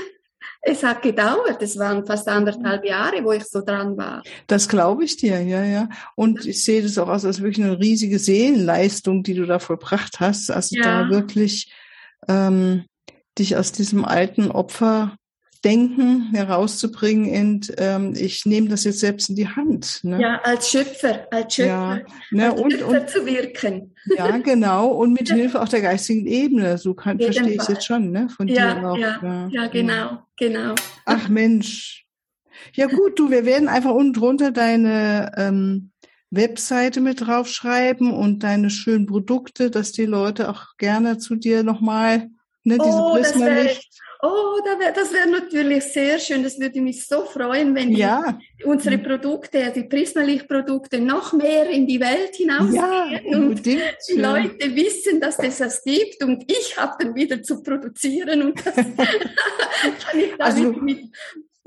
es 0.61 0.83
hat 0.83 1.01
gedauert. 1.01 1.61
Es 1.61 1.77
waren 1.77 2.05
fast 2.05 2.27
anderthalb 2.27 2.83
Jahre, 2.85 3.23
wo 3.23 3.31
ich 3.31 3.45
so 3.45 3.61
dran 3.61 3.97
war. 3.97 4.23
Das 4.47 4.67
glaube 4.67 5.03
ich 5.03 5.17
dir, 5.17 5.41
ja, 5.41 5.63
ja. 5.63 5.89
Und 6.15 6.45
ich 6.45 6.63
sehe 6.63 6.81
das 6.81 6.97
auch 6.97 7.07
als, 7.07 7.25
als 7.25 7.41
wirklich 7.41 7.63
eine 7.63 7.79
riesige 7.79 8.19
Seelenleistung, 8.19 9.23
die 9.23 9.33
du 9.33 9.45
da 9.45 9.59
vollbracht 9.59 10.19
hast. 10.19 10.49
Also 10.49 10.75
ja. 10.75 11.03
da 11.03 11.09
wirklich 11.09 11.71
ähm, 12.29 12.85
dich 13.37 13.57
aus 13.57 13.71
diesem 13.71 14.05
alten 14.05 14.51
Opferdenken 14.51 16.29
herauszubringen 16.31 17.55
und 17.55 17.73
ähm, 17.77 18.13
ich 18.15 18.45
nehme 18.45 18.69
das 18.69 18.83
jetzt 18.83 18.99
selbst 18.99 19.29
in 19.29 19.35
die 19.35 19.47
Hand. 19.47 20.01
Ne? 20.03 20.21
Ja, 20.21 20.39
als 20.43 20.69
Schöpfer, 20.69 21.27
als 21.31 21.55
Schöpfer, 21.55 21.69
ja, 21.69 21.99
ne, 22.31 22.51
als 22.51 22.61
und, 22.61 22.71
Schöpfer 22.71 23.01
und, 23.01 23.09
zu 23.09 23.25
wirken. 23.25 23.95
Ja, 24.15 24.37
genau, 24.37 24.89
und 24.89 25.13
mit 25.13 25.31
Hilfe 25.31 25.61
auch 25.61 25.69
der 25.69 25.81
geistigen 25.81 26.27
Ebene, 26.27 26.77
so 26.77 26.93
kann, 26.93 27.19
verstehe 27.19 27.53
ich 27.53 27.61
es 27.61 27.67
jetzt 27.67 27.85
schon, 27.85 28.11
ne? 28.11 28.29
Von 28.29 28.47
ja, 28.47 28.75
dir 28.75 28.87
auch. 28.87 28.97
Ja, 28.97 29.19
ja, 29.21 29.47
ja, 29.51 29.67
genau, 29.67 30.19
genau. 30.37 30.75
Ach 31.05 31.27
Mensch. 31.27 32.05
Ja 32.73 32.87
gut, 32.87 33.17
du, 33.17 33.31
wir 33.31 33.45
werden 33.45 33.69
einfach 33.69 33.91
unten 33.91 34.13
drunter 34.13 34.51
deine 34.51 35.31
ähm, 35.37 35.91
Webseite 36.31 37.01
mit 37.01 37.21
draufschreiben 37.21 38.11
und 38.11 38.43
deine 38.43 38.69
schönen 38.69 39.05
Produkte, 39.05 39.71
dass 39.71 39.91
die 39.91 40.05
Leute 40.05 40.49
auch 40.49 40.77
gerne 40.77 41.17
zu 41.17 41.35
dir 41.35 41.63
nochmal, 41.63 42.29
ne, 42.63 42.77
diese 42.77 42.97
oh, 42.97 43.13
Prismalicht. 43.13 43.89
Oh, 44.21 44.59
das 44.93 45.13
wäre 45.13 45.29
natürlich 45.29 45.85
sehr 45.85 46.19
schön. 46.19 46.43
Das 46.43 46.59
würde 46.59 46.81
mich 46.81 47.07
so 47.07 47.23
freuen, 47.23 47.73
wenn 47.73 47.93
ja. 47.93 48.37
unsere. 48.65 48.97
Produkte, 48.97 49.71
die 49.73 49.83
Prismalicht-Produkte, 49.83 50.99
noch 50.99 51.31
mehr 51.31 51.69
in 51.69 51.87
die 51.87 52.01
Welt 52.01 52.35
hinausgehen 52.35 53.31
ja, 53.31 53.37
und 53.37 53.65
die 53.65 53.79
Leute 54.15 54.75
wissen, 54.75 55.21
dass 55.21 55.39
es 55.39 55.59
das 55.59 55.83
gibt 55.83 56.21
und 56.21 56.43
ich 56.51 56.77
habe 56.77 57.01
dann 57.01 57.15
wieder 57.15 57.41
zu 57.41 57.63
produzieren 57.63 58.43
und 58.43 58.65
das 58.65 58.75
kann 58.75 60.19
ich 60.19 60.35
damit 60.37 60.41
also, 60.41 60.73
mit 60.73 61.09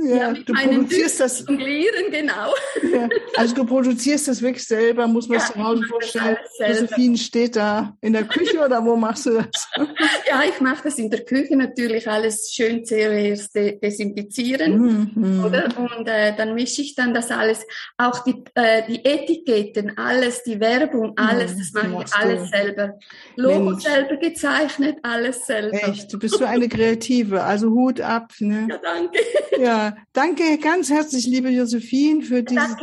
ja, 0.02 0.16
ja 0.16 0.32
du 0.32 0.52
produzierst 0.52 1.20
das. 1.20 1.44
Jonglieren, 1.46 2.10
genau. 2.10 2.54
Ja, 2.92 3.08
also 3.36 3.54
du 3.54 3.64
produzierst 3.64 4.28
das 4.28 4.42
wirklich 4.42 4.66
selber, 4.66 5.06
muss 5.06 5.28
man 5.28 5.38
ja, 5.38 5.44
sich 5.44 5.54
zu 5.54 5.62
Hause 5.62 5.84
vorstellen. 5.84 6.36
Josephine 6.58 7.16
steht 7.16 7.56
da 7.56 7.96
in 8.00 8.12
der 8.12 8.24
Küche 8.24 8.58
oder 8.64 8.84
wo 8.84 8.96
machst 8.96 9.26
du 9.26 9.42
das? 9.42 9.68
Ja, 10.28 10.42
ich 10.48 10.60
mache 10.60 10.84
das 10.84 10.98
in 10.98 11.10
der 11.10 11.24
Küche 11.24 11.56
natürlich 11.56 12.08
alles 12.08 12.50
schön 12.52 12.84
zuerst 12.84 13.54
desinfizieren, 13.54 15.10
mhm. 15.14 15.44
oder? 15.44 15.68
Und 15.76 16.08
äh, 16.08 16.34
dann 16.34 16.54
mische 16.54 16.82
ich 16.82 16.94
dann 16.94 17.12
das 17.12 17.30
alles, 17.30 17.66
auch 17.98 18.24
die, 18.24 18.42
äh, 18.54 18.82
die 18.88 19.04
Etiketten, 19.04 19.98
alles, 19.98 20.42
die 20.42 20.58
Werbung, 20.58 21.12
alles, 21.16 21.56
das 21.56 21.72
mache 21.72 22.04
ich 22.04 22.14
alles 22.14 22.42
du. 22.42 22.56
selber. 22.56 22.98
Logo 23.36 23.70
Mensch. 23.70 23.82
selber 23.84 24.16
gezeichnet, 24.16 24.98
alles 25.02 25.46
selber. 25.46 25.88
Echt, 25.88 26.12
du 26.12 26.18
bist 26.18 26.38
so 26.38 26.44
eine 26.44 26.68
Kreative, 26.68 27.42
also 27.42 27.70
Hut 27.70 28.00
ab. 28.00 28.32
Ne? 28.40 28.68
Ja, 28.70 28.78
danke. 28.78 29.18
Ja, 29.60 29.91
danke 30.12 30.58
ganz 30.58 30.90
herzlich, 30.90 31.26
liebe 31.26 31.50
Josephine, 31.50 32.22
für 32.22 32.42
dieses. 32.42 32.76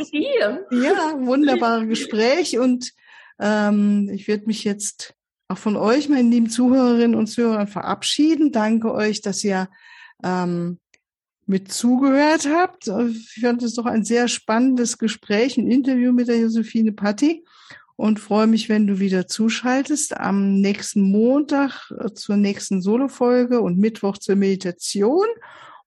Ja, 0.70 1.14
wunderbare 1.18 1.86
Gespräch. 1.86 2.58
Und 2.58 2.92
ähm, 3.38 4.10
ich 4.12 4.28
werde 4.28 4.46
mich 4.46 4.64
jetzt 4.64 5.14
auch 5.48 5.58
von 5.58 5.76
euch, 5.76 6.08
meinen 6.08 6.30
lieben 6.30 6.50
Zuhörerinnen 6.50 7.14
und 7.14 7.26
Zuhörern, 7.26 7.66
verabschieden. 7.66 8.52
Danke 8.52 8.92
euch, 8.92 9.20
dass 9.20 9.42
ihr 9.42 9.68
ähm, 10.22 10.78
mit 11.46 11.72
zugehört 11.72 12.48
habt. 12.48 12.88
Ich 12.88 13.40
fand 13.40 13.62
es 13.62 13.74
doch 13.74 13.86
ein 13.86 14.04
sehr 14.04 14.28
spannendes 14.28 14.98
Gespräch, 14.98 15.58
ein 15.58 15.70
Interview 15.70 16.12
mit 16.12 16.28
der 16.28 16.38
Josephine 16.38 16.92
Patti 16.92 17.44
und 18.00 18.18
freue 18.18 18.46
mich, 18.46 18.70
wenn 18.70 18.86
du 18.86 18.98
wieder 18.98 19.26
zuschaltest 19.26 20.16
am 20.16 20.60
nächsten 20.60 21.02
Montag 21.02 21.90
äh, 21.98 22.12
zur 22.14 22.36
nächsten 22.36 22.80
Solo-Folge 22.80 23.60
und 23.60 23.76
Mittwoch 23.76 24.16
zur 24.16 24.36
Meditation. 24.36 25.26